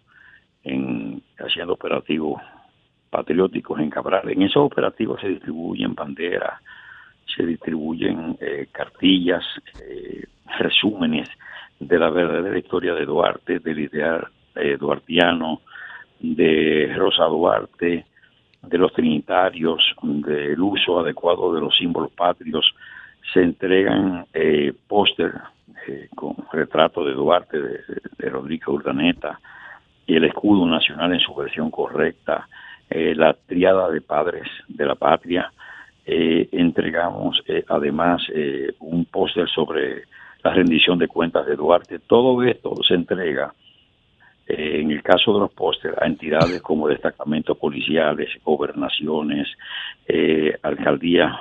en, 0.64 1.22
haciendo 1.38 1.74
operativos 1.74 2.40
patrióticos 3.12 3.78
en 3.78 3.90
Cabral. 3.90 4.28
En 4.30 4.42
esos 4.42 4.64
operativos 4.64 5.20
se 5.20 5.28
distribuyen 5.28 5.94
banderas, 5.94 6.60
se 7.36 7.44
distribuyen 7.44 8.36
eh, 8.40 8.68
cartillas, 8.72 9.44
eh, 9.80 10.24
resúmenes 10.58 11.28
de 11.78 11.98
la 11.98 12.10
verdadera 12.10 12.58
historia 12.58 12.94
de 12.94 13.04
Duarte, 13.04 13.58
del 13.58 13.78
ideal 13.78 14.26
duartiano, 14.78 15.62
de 16.20 16.92
Rosa 16.96 17.24
Duarte, 17.24 18.06
de 18.62 18.78
los 18.78 18.92
trinitarios, 18.92 19.94
del 20.02 20.60
uso 20.60 21.00
adecuado 21.00 21.52
de 21.54 21.60
los 21.60 21.76
símbolos 21.76 22.12
patrios. 22.12 22.64
Se 23.32 23.42
entregan 23.42 24.26
eh, 24.32 24.72
póster 24.86 25.32
eh, 25.88 26.08
con 26.14 26.36
retrato 26.52 27.04
de 27.04 27.12
Duarte, 27.12 27.58
de, 27.60 28.30
Rodrigo 28.30 28.72
Urdaneta, 28.72 29.40
y 30.06 30.16
el 30.16 30.24
escudo 30.24 30.66
nacional 30.66 31.12
en 31.12 31.20
su 31.20 31.34
versión 31.34 31.70
correcta, 31.70 32.48
eh, 32.94 33.14
la 33.14 33.34
triada 33.34 33.90
de 33.90 34.00
padres 34.00 34.48
de 34.68 34.86
la 34.86 34.94
patria. 34.94 35.52
Eh, 36.04 36.48
entregamos 36.52 37.40
además 37.68 38.22
un 38.80 39.04
póster 39.04 39.48
sobre 39.48 40.02
la 40.42 40.52
rendición 40.52 40.98
de 40.98 41.08
cuentas 41.08 41.46
de 41.46 41.54
Duarte. 41.54 42.00
Todo 42.00 42.42
esto 42.42 42.74
se 42.86 42.94
entrega, 42.94 43.54
en 44.48 44.90
el 44.90 45.02
caso 45.02 45.32
de 45.32 45.40
los 45.40 45.52
pósteres, 45.52 45.96
a 46.00 46.06
entidades 46.06 46.60
como 46.60 46.88
destacamentos 46.88 47.56
policiales, 47.56 48.28
gobernaciones, 48.44 49.48
alcaldías 50.62 51.32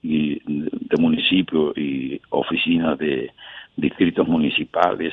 de 0.00 0.96
municipios 1.00 1.76
y 1.76 2.20
oficinas 2.30 2.96
de 2.98 3.32
distritos 3.76 4.28
municipales, 4.28 5.12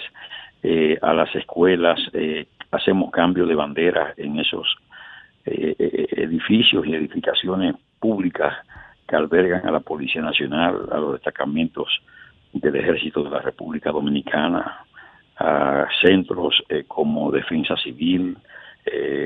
eh, 0.64 0.98
a 1.02 1.14
las 1.14 1.34
escuelas, 1.36 2.00
eh, 2.14 2.46
hacemos 2.70 3.10
cambio 3.10 3.48
de 3.48 3.56
bandera 3.56 4.14
en 4.16 4.40
esos 4.40 4.68
eh, 5.46 6.08
edificios 6.12 6.86
y 6.86 6.96
edificaciones 6.96 7.76
públicas 8.00 8.54
que 9.08 9.16
albergan 9.16 9.68
a 9.68 9.72
la 9.72 9.80
Policía 9.80 10.22
Nacional, 10.22 10.88
a 10.92 10.98
los 10.98 11.14
destacamentos 11.14 11.88
del 12.54 12.76
Ejército 12.76 13.24
de 13.24 13.30
la 13.30 13.40
República 13.40 13.92
Dominicana, 13.92 14.86
a 15.38 15.88
centros 16.02 16.64
como 16.88 17.32
Defensa 17.32 17.76
Civil, 17.78 18.38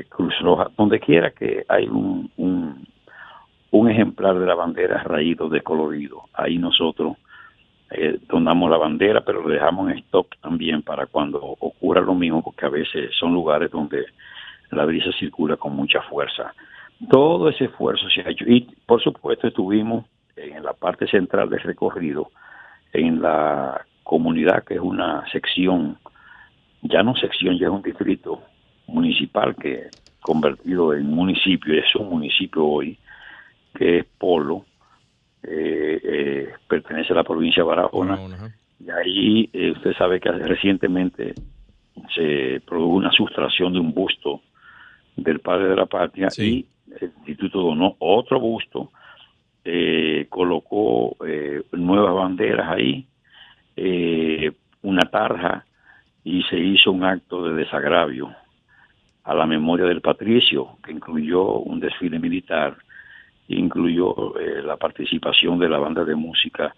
Cruz 0.08 0.34
Roja, 0.40 0.70
donde 0.76 0.98
quiera 1.00 1.30
que 1.30 1.64
hay 1.68 1.86
un, 1.88 2.30
un, 2.36 3.90
ejemplar 3.90 4.38
de 4.38 4.46
la 4.46 4.54
bandera 4.54 5.02
raído 5.02 5.48
de 5.48 5.60
colorido. 5.60 6.24
Ahí 6.32 6.58
nosotros 6.58 7.16
eh, 7.90 8.18
donamos 8.28 8.68
la 8.68 8.78
bandera, 8.78 9.20
pero 9.20 9.42
lo 9.42 9.48
dejamos 9.48 9.90
en 9.90 9.98
stock 9.98 10.34
también 10.40 10.82
para 10.82 11.06
cuando 11.06 11.38
ocurra 11.40 12.00
lo 12.00 12.14
mismo, 12.14 12.42
porque 12.42 12.66
a 12.66 12.68
veces 12.68 13.10
son 13.16 13.32
lugares 13.32 13.70
donde 13.70 14.06
la 14.70 14.84
brisa 14.84 15.10
circula 15.18 15.56
con 15.56 15.74
mucha 15.74 16.02
fuerza. 16.02 16.54
Todo 17.10 17.48
ese 17.48 17.66
esfuerzo 17.66 18.08
se 18.08 18.22
ha 18.22 18.30
hecho. 18.30 18.44
Y 18.46 18.62
por 18.86 19.02
supuesto 19.02 19.46
estuvimos 19.46 20.06
en 20.36 20.62
la 20.62 20.72
parte 20.72 21.06
central 21.06 21.48
del 21.48 21.60
recorrido, 21.60 22.30
en 22.92 23.20
la 23.20 23.84
comunidad 24.02 24.64
que 24.64 24.74
es 24.74 24.80
una 24.80 25.24
sección, 25.30 25.98
ya 26.82 27.02
no 27.02 27.14
sección, 27.16 27.58
ya 27.58 27.66
es 27.66 27.72
un 27.72 27.82
distrito 27.82 28.42
municipal 28.86 29.54
que 29.56 29.88
convertido 30.20 30.94
en 30.94 31.06
municipio, 31.06 31.74
es 31.74 31.94
un 31.94 32.10
municipio 32.10 32.64
hoy, 32.64 32.98
que 33.74 33.98
es 33.98 34.06
Polo, 34.18 34.64
eh, 35.42 36.00
eh, 36.02 36.48
pertenece 36.68 37.12
a 37.12 37.16
la 37.16 37.24
provincia 37.24 37.62
de 37.62 37.68
Barahona, 37.68 38.18
Y 38.80 38.90
ahí 38.90 39.48
eh, 39.52 39.70
usted 39.70 39.92
sabe 39.94 40.20
que 40.20 40.30
recientemente 40.32 41.34
se 42.14 42.60
produjo 42.66 42.94
una 42.94 43.12
sustracción 43.12 43.72
de 43.72 43.80
un 43.80 43.94
busto 43.94 44.42
del 45.16 45.40
padre 45.40 45.68
de 45.68 45.76
la 45.76 45.86
patria 45.86 46.28
y 46.38 46.66
el 47.00 47.12
instituto 47.18 47.62
donó 47.62 47.96
otro 47.98 48.38
busto, 48.38 48.90
eh, 49.64 50.26
colocó 50.28 51.16
eh, 51.26 51.62
nuevas 51.72 52.14
banderas 52.14 52.70
ahí, 52.70 53.06
una 54.82 55.02
tarja 55.10 55.66
y 56.24 56.42
se 56.44 56.58
hizo 56.58 56.92
un 56.92 57.04
acto 57.04 57.44
de 57.44 57.54
desagravio 57.54 58.34
a 59.24 59.34
la 59.34 59.46
memoria 59.46 59.84
del 59.84 60.00
patricio 60.00 60.78
que 60.82 60.92
incluyó 60.92 61.58
un 61.58 61.80
desfile 61.80 62.18
militar, 62.18 62.76
incluyó 63.48 64.34
la 64.64 64.76
participación 64.76 65.58
de 65.58 65.68
la 65.68 65.78
banda 65.78 66.04
de 66.04 66.14
música 66.14 66.74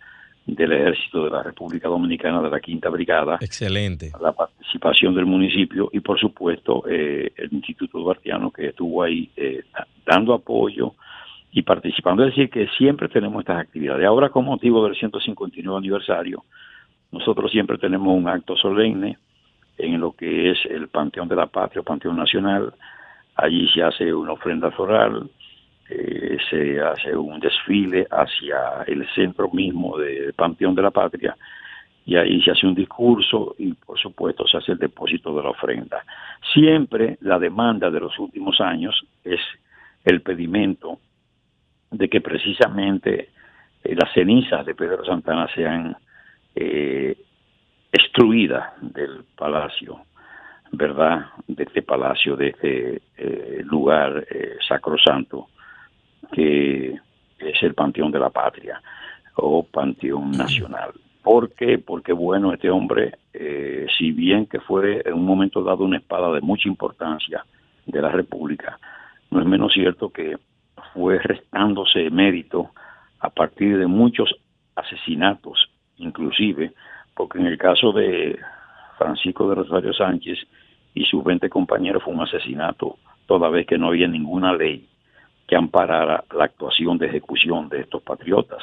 del 0.55 0.73
Ejército 0.73 1.25
de 1.25 1.31
la 1.31 1.43
República 1.43 1.89
Dominicana 1.89 2.41
de 2.41 2.51
la 2.51 2.61
Quinta 2.61 2.89
Brigada. 2.89 3.39
Excelente. 3.41 4.11
La 4.21 4.33
participación 4.33 5.15
del 5.15 5.27
municipio 5.27 5.91
y, 5.93 6.01
por 6.01 6.19
supuesto, 6.19 6.85
eh, 6.89 7.33
el 7.37 7.53
Instituto 7.53 7.99
Duartiano 7.99 8.51
que 8.51 8.69
estuvo 8.69 9.03
ahí 9.03 9.31
eh, 9.37 9.65
dando 10.07 10.33
apoyo 10.35 10.95
y 11.53 11.63
participando. 11.63 12.25
Es 12.25 12.31
decir, 12.31 12.51
que 12.51 12.67
siempre 12.79 13.09
tenemos 13.09 13.41
estas 13.41 13.61
actividades. 13.61 14.07
Ahora, 14.07 14.31
con 14.31 14.45
motivo 14.45 14.85
del 14.85 14.97
159 14.97 15.79
aniversario, 15.79 16.45
nosotros 17.13 17.51
siempre 17.51 17.79
tenemos 17.79 18.17
un 18.17 18.29
acto 18.29 18.57
solemne 18.57 19.19
en 19.77 20.01
lo 20.01 20.13
que 20.13 20.51
es 20.51 20.59
el 20.69 20.89
Panteón 20.89 21.29
de 21.29 21.37
la 21.37 21.47
Patria, 21.47 21.83
Panteón 21.83 22.17
Nacional. 22.17 22.73
Allí 23.37 23.69
se 23.69 23.83
hace 23.83 24.13
una 24.13 24.33
ofrenda 24.33 24.71
floral, 24.73 25.31
eh, 25.91 26.37
se 26.51 26.81
hace 26.81 27.17
un 27.17 27.41
desfile 27.41 28.07
hacia 28.11 28.85
el 28.87 29.07
centro 29.15 29.51
mismo 29.51 29.97
del 29.99 30.33
Panteón 30.35 30.75
de 30.75 30.83
la 30.83 30.91
Patria 30.91 31.37
y 32.09 32.17
ahí 32.17 32.41
se 32.41 32.53
hace 32.53 32.67
un 32.67 32.75
discurso 32.75 33.55
y 33.59 33.75
por 33.75 33.99
supuesto 33.99 34.47
se 34.47 34.57
hace 34.57 34.73
el 34.73 34.79
depósito 34.79 35.37
de 35.37 35.43
la 35.43 35.51
ofrenda. 35.51 36.03
Siempre 36.55 37.19
la 37.21 37.39
demanda 37.39 37.91
de 37.91 38.01
los 38.01 38.19
últimos 38.19 38.61
años 38.63 38.99
es 39.23 39.41
el 40.05 40.23
pedimento 40.23 40.99
de 41.91 42.09
que 42.09 42.23
precisamente 42.23 43.29
eh, 43.85 43.95
las 43.95 44.11
cenizas 44.15 44.65
de 44.65 44.75
Pedro 44.75 45.05
Santana 45.05 45.49
sean 45.55 45.97
eh, 46.55 47.15
extruidas 47.93 48.73
del 48.81 49.25
palacio, 49.37 50.01
¿verdad? 50.73 51.27
De 51.47 51.65
este 51.65 51.83
palacio, 51.83 52.37
de 52.37 52.49
este 52.49 53.03
eh, 53.19 53.63
lugar 53.65 54.27
sacrosanto 54.67 55.49
que 56.33 56.99
es 57.39 57.63
el 57.63 57.75
Panteón 57.75 58.11
de 58.11 58.19
la 58.19 58.31
Patria 58.31 58.81
o 59.37 59.63
Panteón 59.63 60.33
Nacional. 60.33 60.93
¿Por 61.23 61.53
qué? 61.53 61.79
Porque, 61.79 62.13
bueno, 62.13 62.53
este 62.53 62.71
hombre, 62.71 63.15
eh, 63.33 63.87
si 63.97 64.13
bien 64.13 64.47
que 64.47 64.61
fue 64.61 65.03
en 65.05 65.15
un 65.15 65.27
momento 65.27 65.63
dado 65.63 65.85
una 65.85 65.99
espada 65.99 66.33
de 66.33 66.41
mucha 66.41 66.69
importancia 66.69 67.45
de 67.87 68.03
la 68.03 68.11
República, 68.11 68.79
no 69.31 69.41
es 69.41 69.47
menos 69.47 69.73
cierto 69.73 70.11
que 70.11 70.37
fue 70.95 71.19
restándose 71.19 72.11
mérito 72.11 72.71
a 73.21 73.31
partir 73.31 73.79
de 73.79 73.87
muchos 73.87 74.35
asesinatos, 74.75 75.69
inclusive, 75.99 76.73
porque 77.15 77.39
en 77.39 77.47
el 77.47 77.59
caso 77.59 77.93
de 77.93 78.39
Francisco 78.97 79.49
de 79.49 79.57
Rosario 79.57 79.93
Sánchez 79.93 80.39
y 80.95 81.05
sus 81.05 81.23
20 81.23 81.49
compañeros 81.51 82.03
fue 82.03 82.15
un 82.15 82.23
asesinato, 82.23 82.97
toda 83.27 83.51
vez 83.51 83.67
que 83.67 83.79
no 83.79 83.89
había 83.89 84.09
ninguna 84.09 84.55
ley 84.55 84.89
que 85.49 85.57
amparara 85.57 86.23
la 86.37 86.45
actuación 86.45 86.99
de 86.99 87.07
ejecución 87.07 87.71
de 87.71 87.81
estos 87.81 88.03
patriotas, 88.03 88.63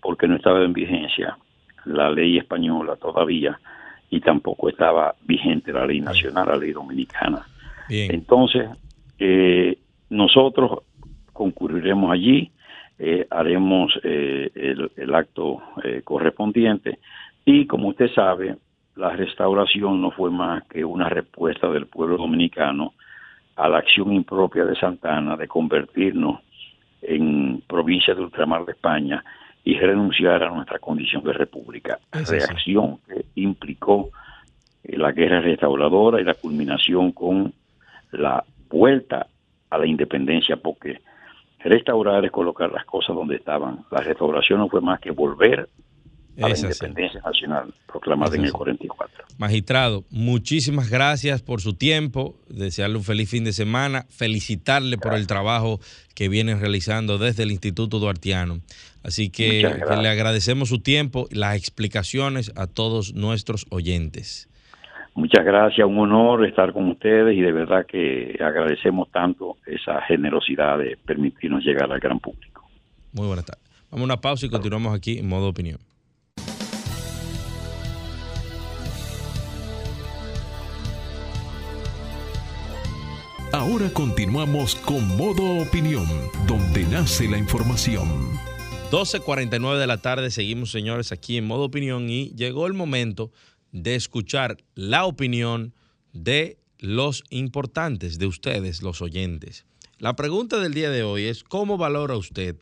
porque 0.00 0.26
no 0.26 0.36
estaba 0.36 0.64
en 0.64 0.72
vigencia 0.72 1.36
la 1.84 2.10
ley 2.10 2.38
española 2.38 2.96
todavía 2.96 3.60
y 4.08 4.20
tampoco 4.20 4.70
estaba 4.70 5.14
vigente 5.24 5.72
la 5.72 5.86
ley 5.86 6.00
nacional, 6.00 6.48
la 6.48 6.56
ley 6.56 6.72
dominicana. 6.72 7.46
Entonces, 7.88 8.70
eh, 9.18 9.76
nosotros 10.08 10.80
concurriremos 11.32 12.10
allí, 12.10 12.50
eh, 12.98 13.26
haremos 13.30 13.92
eh, 14.02 14.50
el, 14.54 14.90
el, 14.96 15.14
acto 15.14 15.60
correspondiente 16.04 16.98
y 17.44 17.66
como 17.66 17.88
usted 17.88 18.10
sabe, 18.14 18.56
la 18.96 19.10
restauración 19.10 20.00
no 20.00 20.10
fue 20.12 20.30
más 20.30 20.64
que 20.64 20.84
una 20.84 21.08
respuesta 21.08 21.68
del 21.68 21.86
pueblo 21.86 22.16
dominicano 22.16 22.94
a 23.56 23.68
la 23.68 23.78
acción 23.78 24.12
impropia 24.12 24.64
de 24.64 24.76
Santana 24.76 25.36
de 25.36 25.48
convertirnos 25.48 26.40
en 27.02 27.62
provincia 27.66 28.14
de 28.14 28.22
ultramar 28.22 28.64
de 28.64 28.72
España 28.72 29.24
y 29.64 29.78
renunciar 29.78 30.42
a 30.42 30.50
nuestra 30.50 30.78
condición 30.78 31.22
de 31.24 31.32
república. 31.32 31.98
Reacción 32.10 32.98
que 33.06 33.24
implicó 33.36 34.10
eh, 34.82 34.96
la 34.96 35.12
guerra 35.12 35.40
restauradora 35.40 36.20
y 36.20 36.24
la 36.24 36.34
culminación 36.34 37.12
con 37.12 37.52
la 38.12 38.44
vuelta 38.68 39.26
a 39.70 39.78
la 39.78 39.86
independencia, 39.86 40.56
porque 40.56 41.00
restaurar 41.60 42.24
es 42.24 42.30
colocar 42.30 42.72
las 42.72 42.84
cosas 42.84 43.14
donde 43.14 43.36
estaban. 43.36 43.84
La 43.90 44.00
restauración 44.00 44.58
no 44.58 44.68
fue 44.68 44.80
más 44.80 45.00
que 45.00 45.10
volver 45.10 45.68
a 46.40 46.48
la 46.48 46.56
independencia 46.56 47.20
nacional 47.20 47.74
proclamada 47.86 48.36
en 48.36 48.44
el 48.44 48.52
44. 48.52 49.24
Magistrado, 49.38 50.04
muchísimas 50.10 50.90
gracias 50.90 51.42
por 51.42 51.60
su 51.60 51.74
tiempo, 51.74 52.36
desearle 52.48 52.96
un 52.96 53.04
feliz 53.04 53.30
fin 53.30 53.44
de 53.44 53.52
semana, 53.52 54.06
felicitarle 54.08 54.98
por 54.98 55.14
el 55.14 55.26
trabajo 55.26 55.80
que 56.14 56.28
viene 56.28 56.54
realizando 56.54 57.18
desde 57.18 57.42
el 57.42 57.50
Instituto 57.50 57.98
Duartiano. 57.98 58.60
Así 59.02 59.30
que, 59.30 59.62
le 59.62 60.08
agradecemos 60.08 60.68
su 60.68 60.80
tiempo 60.80 61.26
y 61.30 61.34
las 61.34 61.56
explicaciones 61.56 62.52
a 62.56 62.66
todos 62.66 63.14
nuestros 63.14 63.66
oyentes. 63.70 64.48
Muchas 65.14 65.44
gracias, 65.44 65.86
un 65.86 65.98
honor 65.98 66.46
estar 66.46 66.72
con 66.72 66.88
ustedes 66.88 67.36
y 67.36 67.42
de 67.42 67.52
verdad 67.52 67.84
que 67.84 68.38
agradecemos 68.40 69.10
tanto 69.10 69.56
esa 69.66 70.00
generosidad 70.02 70.78
de 70.78 70.96
permitirnos 71.04 71.62
llegar 71.62 71.92
al 71.92 72.00
gran 72.00 72.18
público. 72.18 72.66
Muy 73.12 73.26
buenas 73.26 73.44
tardes. 73.44 73.62
Vamos 73.90 74.04
a 74.04 74.04
una 74.04 74.20
pausa 74.22 74.46
y 74.46 74.48
continuamos 74.48 74.96
aquí 74.96 75.18
en 75.18 75.28
modo 75.28 75.48
opinión. 75.48 75.78
Ahora 83.52 83.92
continuamos 83.92 84.76
con 84.76 85.06
Modo 85.18 85.60
Opinión, 85.60 86.06
donde 86.46 86.84
nace 86.84 87.28
la 87.28 87.36
información. 87.36 88.08
12.49 88.90 89.78
de 89.78 89.86
la 89.86 89.98
tarde, 89.98 90.30
seguimos 90.30 90.70
señores 90.70 91.12
aquí 91.12 91.36
en 91.36 91.44
Modo 91.44 91.64
Opinión 91.64 92.08
y 92.08 92.30
llegó 92.30 92.66
el 92.66 92.72
momento 92.72 93.30
de 93.70 93.94
escuchar 93.94 94.56
la 94.74 95.04
opinión 95.04 95.74
de 96.14 96.56
los 96.78 97.24
importantes, 97.28 98.18
de 98.18 98.26
ustedes, 98.26 98.80
los 98.80 99.02
oyentes. 99.02 99.66
La 99.98 100.16
pregunta 100.16 100.58
del 100.58 100.72
día 100.72 100.88
de 100.88 101.02
hoy 101.02 101.24
es, 101.24 101.44
¿cómo 101.44 101.76
valora 101.76 102.16
usted 102.16 102.56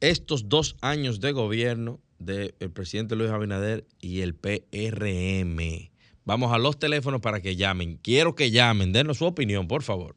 estos 0.00 0.48
dos 0.48 0.74
años 0.80 1.20
de 1.20 1.32
gobierno 1.32 2.00
del 2.18 2.54
presidente 2.72 3.14
Luis 3.14 3.30
Abinader 3.30 3.84
y 4.00 4.22
el 4.22 4.34
PRM? 4.34 5.91
Vamos 6.24 6.52
a 6.52 6.58
los 6.58 6.78
teléfonos 6.78 7.20
para 7.20 7.40
que 7.40 7.56
llamen. 7.56 7.96
Quiero 7.96 8.34
que 8.34 8.50
llamen, 8.50 8.92
denos 8.92 9.16
su 9.18 9.26
opinión, 9.26 9.66
por 9.66 9.82
favor. 9.82 10.14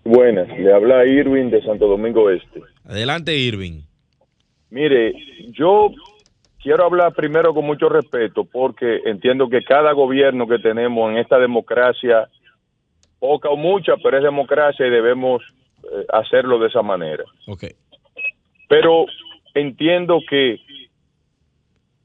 Buenas, 0.04 0.47
le 0.58 0.74
habla 0.74 1.06
Irwin 1.06 1.52
de 1.52 1.62
Santo 1.62 1.86
Domingo 1.88 2.32
Este. 2.32 2.60
Adelante, 2.86 3.36
Irving. 3.36 3.82
Mire, 4.69 5.13
yo 5.49 5.91
quiero 6.61 6.86
hablar 6.86 7.13
primero 7.13 7.53
con 7.53 7.65
mucho 7.65 7.89
respeto 7.89 8.45
porque 8.45 9.01
entiendo 9.05 9.49
que 9.49 9.63
cada 9.63 9.91
gobierno 9.91 10.47
que 10.47 10.59
tenemos 10.59 11.11
en 11.11 11.17
esta 11.17 11.39
democracia, 11.39 12.27
poca 13.19 13.49
o 13.49 13.57
mucha, 13.57 13.97
pero 13.97 14.17
es 14.17 14.23
democracia 14.23 14.88
y 14.88 14.89
debemos 14.89 15.41
eh, 15.84 16.05
hacerlo 16.13 16.59
de 16.59 16.67
esa 16.67 16.82
manera. 16.82 17.23
Ok. 17.47 17.65
Pero 18.67 19.05
entiendo 19.53 20.19
que 20.27 20.59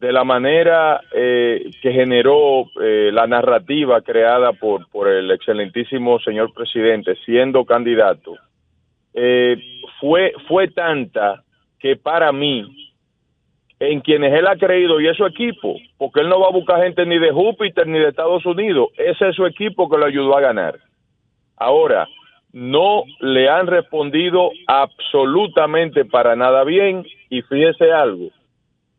de 0.00 0.12
la 0.12 0.24
manera 0.24 1.00
eh, 1.14 1.70
que 1.80 1.92
generó 1.92 2.66
eh, 2.82 3.10
la 3.12 3.26
narrativa 3.26 4.02
creada 4.02 4.52
por, 4.52 4.88
por 4.90 5.08
el 5.08 5.30
excelentísimo 5.30 6.18
señor 6.20 6.52
presidente 6.52 7.16
siendo 7.24 7.64
candidato, 7.64 8.36
eh, 9.14 9.56
fue, 10.00 10.32
fue 10.48 10.68
tanta 10.68 11.42
que 11.78 11.96
para 11.96 12.32
mí, 12.32 12.64
en 13.78 14.00
quienes 14.00 14.32
él 14.32 14.46
ha 14.46 14.56
creído 14.56 15.00
y 15.00 15.08
es 15.08 15.16
su 15.16 15.26
equipo, 15.26 15.76
porque 15.98 16.20
él 16.20 16.28
no 16.28 16.40
va 16.40 16.48
a 16.48 16.52
buscar 16.52 16.82
gente 16.82 17.04
ni 17.04 17.18
de 17.18 17.30
Júpiter 17.30 17.86
ni 17.86 17.98
de 17.98 18.08
Estados 18.08 18.44
Unidos, 18.46 18.88
ese 18.96 19.28
es 19.28 19.36
su 19.36 19.44
equipo 19.46 19.88
que 19.88 19.98
lo 19.98 20.06
ayudó 20.06 20.36
a 20.36 20.40
ganar. 20.40 20.78
Ahora, 21.56 22.08
no 22.52 23.02
le 23.20 23.48
han 23.50 23.66
respondido 23.66 24.50
absolutamente 24.66 26.06
para 26.06 26.36
nada 26.36 26.64
bien 26.64 27.04
y 27.28 27.42
fíjese 27.42 27.92
algo. 27.92 28.30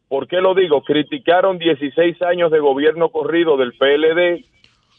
¿Por 0.08 0.28
qué 0.28 0.41
lo 0.41 0.54
digo? 0.54 0.84
Criticaron 0.84 1.58
16 1.58 2.22
años 2.22 2.52
de 2.52 2.60
gobierno 2.60 3.10
corrido 3.10 3.58
del 3.58 3.74
PLD, 3.74 4.45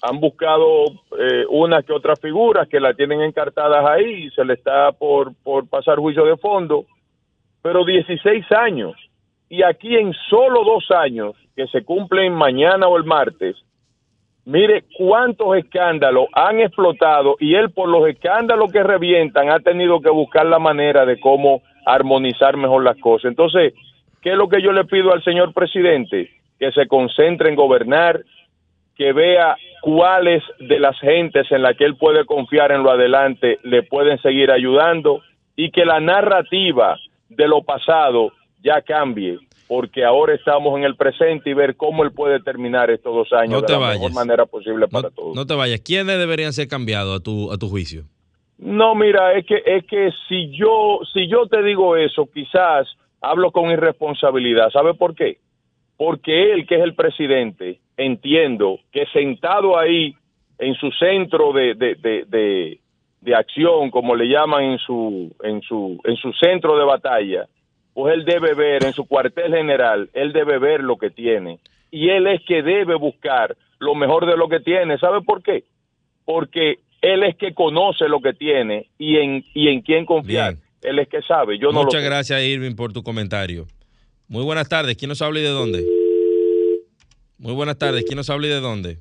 han 0.03 0.21
buscado 0.21 0.85
eh, 1.19 1.45
una 1.51 1.83
que 1.83 1.93
otras 1.93 2.21
figuras 2.21 2.69
que 2.69 2.81
la 2.81 2.95
tienen 2.95 3.21
encartadas 3.21 3.85
ahí 3.85 4.27
y 4.27 4.31
se 4.31 4.45
le 4.45 4.55
está 4.55 4.93
por, 4.93 5.35
por 5.43 5.69
pasar 5.69 5.99
juicio 5.99 6.25
de 6.25 6.37
fondo, 6.37 6.85
pero 7.63 7.85
16 7.85 8.45
años. 8.53 8.95
Y 9.49 9.63
aquí 9.63 9.97
en 9.97 10.13
solo 10.29 10.63
dos 10.65 10.91
años, 10.91 11.35
que 11.57 11.67
se 11.69 11.85
cumplen 11.85 12.33
mañana 12.33 12.87
o 12.87 12.97
el 12.97 13.05
martes, 13.05 13.57
Mire 14.49 14.85
cuántos 14.97 15.59
escándalos 15.59 16.25
han 16.33 16.61
explotado 16.61 17.37
y 17.39 17.55
él 17.55 17.71
por 17.71 17.87
los 17.87 18.09
escándalos 18.09 18.73
que 18.73 18.83
revientan 18.83 19.51
ha 19.51 19.61
tenido 19.61 20.01
que 20.01 20.09
buscar 20.09 20.47
la 20.47 20.59
manera 20.59 21.05
de 21.05 21.21
cómo 21.21 21.61
armonizar 21.85 22.57
mejor 22.57 22.83
las 22.83 22.97
cosas. 22.97 23.29
Entonces, 23.29 23.75
¿qué 24.23 24.31
es 24.31 24.37
lo 24.39 24.49
que 24.49 24.63
yo 24.63 24.73
le 24.73 24.87
pido 24.87 25.13
al 25.13 25.23
señor 25.23 25.53
presidente? 25.53 26.31
Que 26.59 26.73
se 26.73 26.87
concentre 26.87 27.51
en 27.51 27.57
gobernar, 27.57 28.23
que 28.97 29.13
vea 29.13 29.55
cuáles 29.89 30.43
de 30.59 30.79
las 30.79 31.01
gentes 31.01 31.51
en 31.51 31.63
las 31.63 31.75
que 31.75 31.87
él 31.87 31.97
puede 31.97 32.27
confiar 32.27 32.73
en 32.73 32.83
lo 32.83 32.91
adelante 32.91 33.59
le 33.63 33.83
pueden 33.83 34.21
seguir 34.21 34.51
ayudando 34.51 35.23
y 35.57 35.71
que 35.71 35.87
la 35.87 35.99
narrativa 35.99 36.99
de 37.31 37.49
lo 37.49 37.63
pasado 37.63 38.33
ya 38.63 38.83
cambie 38.83 39.39
porque 39.67 40.05
ahora 40.05 40.35
estamos 40.35 40.77
en 40.77 40.85
el 40.85 40.95
presente 40.95 41.49
y 41.49 41.55
ver 41.55 41.75
cómo 41.75 42.05
él 42.05 42.13
puede 42.13 42.39
terminar 42.41 42.91
estos 42.91 43.15
dos 43.15 43.33
años 43.33 43.63
de 43.63 43.73
la 43.73 43.89
mejor 43.89 44.13
manera 44.13 44.45
posible 44.45 44.89
para 44.89 45.09
todos. 45.09 45.35
No 45.35 45.47
te 45.47 45.55
vayas. 45.55 45.81
¿Quiénes 45.81 46.19
deberían 46.19 46.53
ser 46.53 46.69
cambiados 46.69 47.21
a 47.21 47.23
tu, 47.23 47.51
a 47.51 47.57
tu 47.57 47.71
juicio? 47.71 48.05
No, 48.59 48.95
mira, 48.95 49.39
es 49.39 49.47
que 49.47 49.63
es 49.65 49.87
que 49.87 50.11
si 50.29 50.51
yo 50.55 51.01
si 51.15 51.29
yo 51.29 51.47
te 51.47 51.63
digo 51.63 51.97
eso, 51.97 52.29
quizás 52.33 52.87
hablo 53.23 53.53
con 53.53 53.71
irresponsabilidad. 53.71 54.69
¿Sabe 54.71 54.93
por 54.93 55.15
qué? 55.15 55.39
Porque 55.97 56.53
él, 56.53 56.67
que 56.67 56.75
es 56.75 56.83
el 56.83 56.95
presidente, 56.95 57.81
entiendo 57.99 58.79
que 58.91 59.05
sentado 59.13 59.79
ahí 59.79 60.15
en 60.59 60.75
su 60.75 60.91
centro 60.93 61.53
de, 61.53 61.75
de, 61.75 61.95
de, 62.27 62.81
de 63.21 63.35
acción, 63.35 63.91
como 63.91 64.17
le 64.17 64.29
llaman 64.29 64.65
en 64.65 64.79
su 64.79 65.35
en 65.43 65.61
su 65.61 66.01
en 66.05 66.17
su 66.17 66.33
centro 66.33 66.79
de 66.79 66.85
batalla, 66.85 67.47
pues 67.93 68.15
él 68.15 68.25
debe 68.25 68.55
ver 68.55 68.85
en 68.85 68.93
su 68.95 69.05
cuartel 69.05 69.55
general, 69.55 70.09
él 70.15 70.33
debe 70.33 70.59
ver 70.59 70.83
lo 70.83 70.97
que 70.97 71.11
tiene. 71.11 71.59
Y 71.91 72.09
él 72.11 72.27
es 72.27 72.43
que 72.47 72.63
debe 72.63 72.95
buscar 72.95 73.57
lo 73.79 73.95
mejor 73.95 74.27
de 74.27 74.37
lo 74.37 74.49
que 74.49 74.61
tiene. 74.61 74.99
¿Sabe 74.99 75.21
por 75.23 75.43
qué? 75.43 75.65
Porque 76.25 76.79
él 77.01 77.23
es 77.25 77.37
que 77.37 77.55
conoce 77.55 78.09
lo 78.09 78.21
que 78.21 78.35
tiene 78.35 78.87
y 78.99 79.17
en, 79.17 79.45
y 79.55 79.69
en 79.69 79.81
quién 79.81 80.05
confiar. 80.05 80.57
Él 80.83 80.99
es 80.99 81.09
que 81.09 81.23
sabe. 81.23 81.59
Yo 81.59 81.73
Muchas 81.73 82.05
gracias, 82.05 82.41
Irving, 82.43 82.77
por 82.77 82.93
tu 82.93 83.03
comentario. 83.03 83.67
Muy 84.29 84.45
buenas 84.45 84.69
tardes. 84.69 84.97
¿Quién 84.97 85.09
nos 85.09 85.23
habla 85.23 85.41
y 85.41 85.43
de 85.43 85.49
dónde? 85.49 85.98
Muy 87.39 87.55
buenas 87.55 87.79
tardes. 87.79 88.05
¿Quién 88.05 88.17
nos 88.17 88.31
habla 88.31 88.47
y 88.47 88.51
de 88.51 88.61
dónde? 88.61 88.99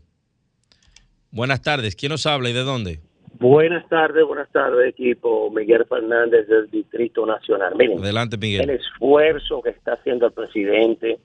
Buenas 1.32 1.62
tardes. 1.62 1.96
¿Quién 1.96 2.12
nos 2.12 2.26
habla 2.26 2.50
y 2.50 2.54
de 2.54 2.64
dónde? 2.64 3.00
Buenas 3.40 3.88
tardes, 3.90 4.26
buenas 4.26 4.52
tardes, 4.52 4.90
equipo. 4.90 5.52
Miguel 5.52 5.86
Fernández 5.86 6.48
del 6.48 6.70
Distrito 6.70 7.26
Nacional. 7.26 7.74
Miren, 7.76 8.00
Adelante, 8.00 8.38
Miguel. 8.38 8.62
El 8.62 8.78
esfuerzo 8.78 9.62
que 9.62 9.70
está 9.70 9.94
haciendo 9.94 10.28
el 10.28 10.32
presidente, 10.32 11.20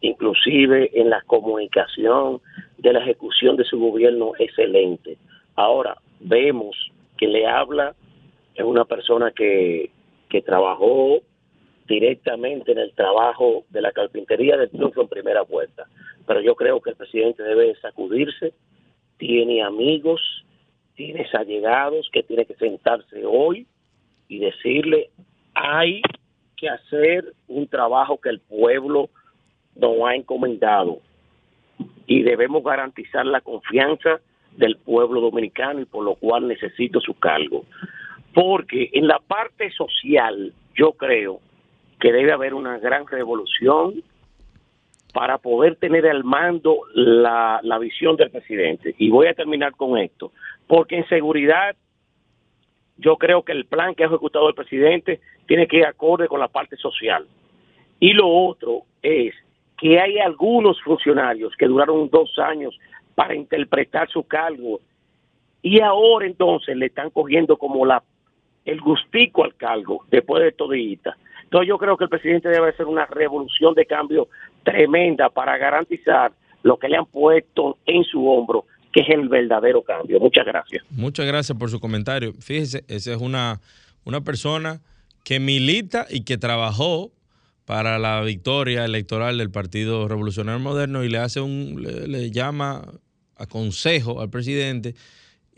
inclusive 0.00 0.90
en 0.94 1.10
la 1.10 1.22
comunicación 1.26 2.40
de 2.78 2.92
la 2.92 3.00
ejecución 3.00 3.56
de 3.56 3.64
su 3.64 3.78
gobierno, 3.78 4.32
excelente. 4.38 5.18
Ahora, 5.56 5.96
vemos 6.20 6.76
que 7.16 7.26
le 7.26 7.46
habla 7.46 7.94
es 8.58 8.64
una 8.64 8.84
persona 8.84 9.30
que, 9.30 9.90
que 10.28 10.42
trabajó 10.42 11.20
directamente 11.86 12.72
en 12.72 12.78
el 12.78 12.92
trabajo 12.92 13.64
de 13.70 13.80
la 13.80 13.92
carpintería 13.92 14.56
del 14.56 14.68
triunfo 14.68 15.02
en 15.02 15.08
primera 15.08 15.42
vuelta. 15.42 15.86
Pero 16.28 16.42
yo 16.42 16.54
creo 16.54 16.82
que 16.82 16.90
el 16.90 16.96
presidente 16.96 17.42
debe 17.42 17.74
sacudirse, 17.76 18.52
tiene 19.16 19.62
amigos, 19.62 20.20
tienes 20.94 21.34
allegados 21.34 22.10
que 22.12 22.22
tiene 22.22 22.44
que 22.44 22.54
sentarse 22.56 23.24
hoy 23.24 23.66
y 24.28 24.38
decirle, 24.38 25.08
hay 25.54 26.02
que 26.54 26.68
hacer 26.68 27.32
un 27.46 27.66
trabajo 27.66 28.20
que 28.20 28.28
el 28.28 28.40
pueblo 28.40 29.08
nos 29.74 29.96
ha 30.06 30.14
encomendado 30.14 31.00
y 32.06 32.22
debemos 32.22 32.62
garantizar 32.62 33.24
la 33.24 33.40
confianza 33.40 34.20
del 34.54 34.76
pueblo 34.76 35.22
dominicano 35.22 35.80
y 35.80 35.86
por 35.86 36.04
lo 36.04 36.14
cual 36.16 36.46
necesito 36.46 37.00
su 37.00 37.14
cargo. 37.14 37.64
Porque 38.34 38.90
en 38.92 39.08
la 39.08 39.18
parte 39.18 39.70
social 39.70 40.52
yo 40.76 40.92
creo 40.92 41.40
que 41.98 42.12
debe 42.12 42.32
haber 42.32 42.52
una 42.52 42.78
gran 42.78 43.06
revolución 43.06 44.02
para 45.18 45.38
poder 45.38 45.74
tener 45.74 46.06
al 46.06 46.22
mando 46.22 46.82
la, 46.94 47.58
la 47.64 47.78
visión 47.80 48.14
del 48.14 48.30
presidente. 48.30 48.94
Y 48.98 49.10
voy 49.10 49.26
a 49.26 49.34
terminar 49.34 49.72
con 49.72 49.98
esto 49.98 50.30
porque 50.68 50.96
en 50.96 51.08
seguridad 51.08 51.74
yo 52.98 53.16
creo 53.16 53.42
que 53.42 53.50
el 53.50 53.66
plan 53.66 53.96
que 53.96 54.04
ha 54.04 54.06
ejecutado 54.06 54.48
el 54.48 54.54
presidente 54.54 55.18
tiene 55.48 55.66
que 55.66 55.78
ir 55.78 55.86
acorde 55.86 56.28
con 56.28 56.38
la 56.38 56.46
parte 56.46 56.76
social. 56.76 57.26
Y 57.98 58.12
lo 58.12 58.28
otro 58.28 58.82
es 59.02 59.34
que 59.76 59.98
hay 59.98 60.20
algunos 60.20 60.80
funcionarios 60.82 61.52
que 61.56 61.66
duraron 61.66 62.08
dos 62.10 62.38
años 62.38 62.78
para 63.16 63.34
interpretar 63.34 64.08
su 64.10 64.22
cargo 64.22 64.78
y 65.62 65.80
ahora 65.80 66.26
entonces 66.26 66.76
le 66.76 66.86
están 66.86 67.10
cogiendo 67.10 67.56
como 67.56 67.84
la 67.84 68.04
el 68.64 68.80
gustico 68.80 69.42
al 69.42 69.56
cargo 69.56 70.04
después 70.12 70.44
de 70.44 70.52
todita. 70.52 71.16
Entonces 71.48 71.68
yo 71.68 71.78
creo 71.78 71.96
que 71.96 72.04
el 72.04 72.10
presidente 72.10 72.50
debe 72.50 72.68
hacer 72.68 72.84
una 72.84 73.06
revolución 73.06 73.74
de 73.74 73.86
cambio 73.86 74.28
tremenda 74.64 75.30
para 75.30 75.56
garantizar 75.56 76.32
lo 76.62 76.76
que 76.76 76.88
le 76.88 76.98
han 76.98 77.06
puesto 77.06 77.78
en 77.86 78.04
su 78.04 78.28
hombro 78.28 78.66
que 78.92 79.00
es 79.00 79.08
el 79.10 79.28
verdadero 79.28 79.82
cambio. 79.82 80.20
Muchas 80.20 80.44
gracias. 80.44 80.84
Muchas 80.90 81.26
gracias 81.26 81.56
por 81.58 81.70
su 81.70 81.80
comentario. 81.80 82.32
Fíjese, 82.40 82.84
esa 82.88 83.12
es 83.12 83.20
una, 83.20 83.60
una 84.04 84.22
persona 84.22 84.80
que 85.24 85.40
milita 85.40 86.06
y 86.10 86.24
que 86.24 86.38
trabajó 86.38 87.10
para 87.64 87.98
la 87.98 88.22
victoria 88.22 88.84
electoral 88.84 89.38
del 89.38 89.50
Partido 89.50 90.08
Revolucionario 90.08 90.58
Moderno 90.58 91.04
y 91.04 91.08
le 91.08 91.18
hace 91.18 91.40
un, 91.40 91.82
le, 91.82 92.30
llama 92.30 92.82
a 93.36 93.46
consejo 93.46 94.20
al 94.20 94.30
presidente 94.30 94.94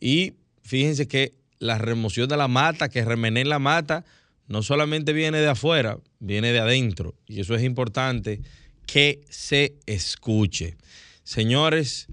y 0.01 0.35
fíjense 0.63 1.07
que 1.07 1.33
la 1.61 1.79
remoción 1.79 2.29
de 2.29 2.37
la 2.37 2.49
mata, 2.49 2.89
que 2.89 3.05
remener 3.05 3.47
la 3.47 3.59
mata, 3.59 4.05
no 4.51 4.65
solamente 4.65 5.13
viene 5.13 5.39
de 5.39 5.47
afuera, 5.47 6.01
viene 6.19 6.51
de 6.51 6.59
adentro. 6.59 7.15
Y 7.29 7.39
eso 7.39 7.55
es 7.55 7.63
importante 7.63 8.41
que 8.85 9.21
se 9.29 9.77
escuche. 9.87 10.77
Señores, 11.23 12.09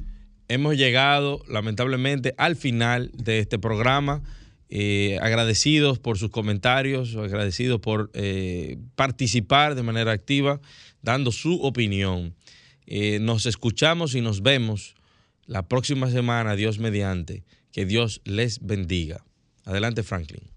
hemos 0.47 0.77
llegado 0.77 1.41
lamentablemente 1.47 2.35
al 2.37 2.55
final 2.55 3.09
de 3.15 3.39
este 3.39 3.57
programa. 3.57 4.21
Eh, 4.69 5.17
agradecidos 5.19 5.97
por 5.97 6.19
sus 6.19 6.29
comentarios, 6.29 7.15
agradecidos 7.15 7.79
por 7.79 8.11
eh, 8.13 8.77
participar 8.95 9.73
de 9.73 9.81
manera 9.81 10.11
activa, 10.11 10.61
dando 11.01 11.31
su 11.31 11.59
opinión. 11.63 12.35
Eh, 12.85 13.17
nos 13.19 13.47
escuchamos 13.47 14.13
y 14.13 14.21
nos 14.21 14.43
vemos 14.43 14.93
la 15.47 15.67
próxima 15.67 16.11
semana, 16.11 16.55
Dios 16.55 16.77
mediante. 16.77 17.43
Que 17.71 17.87
Dios 17.87 18.21
les 18.25 18.59
bendiga. 18.59 19.25
Adelante, 19.65 20.03
Franklin. 20.03 20.51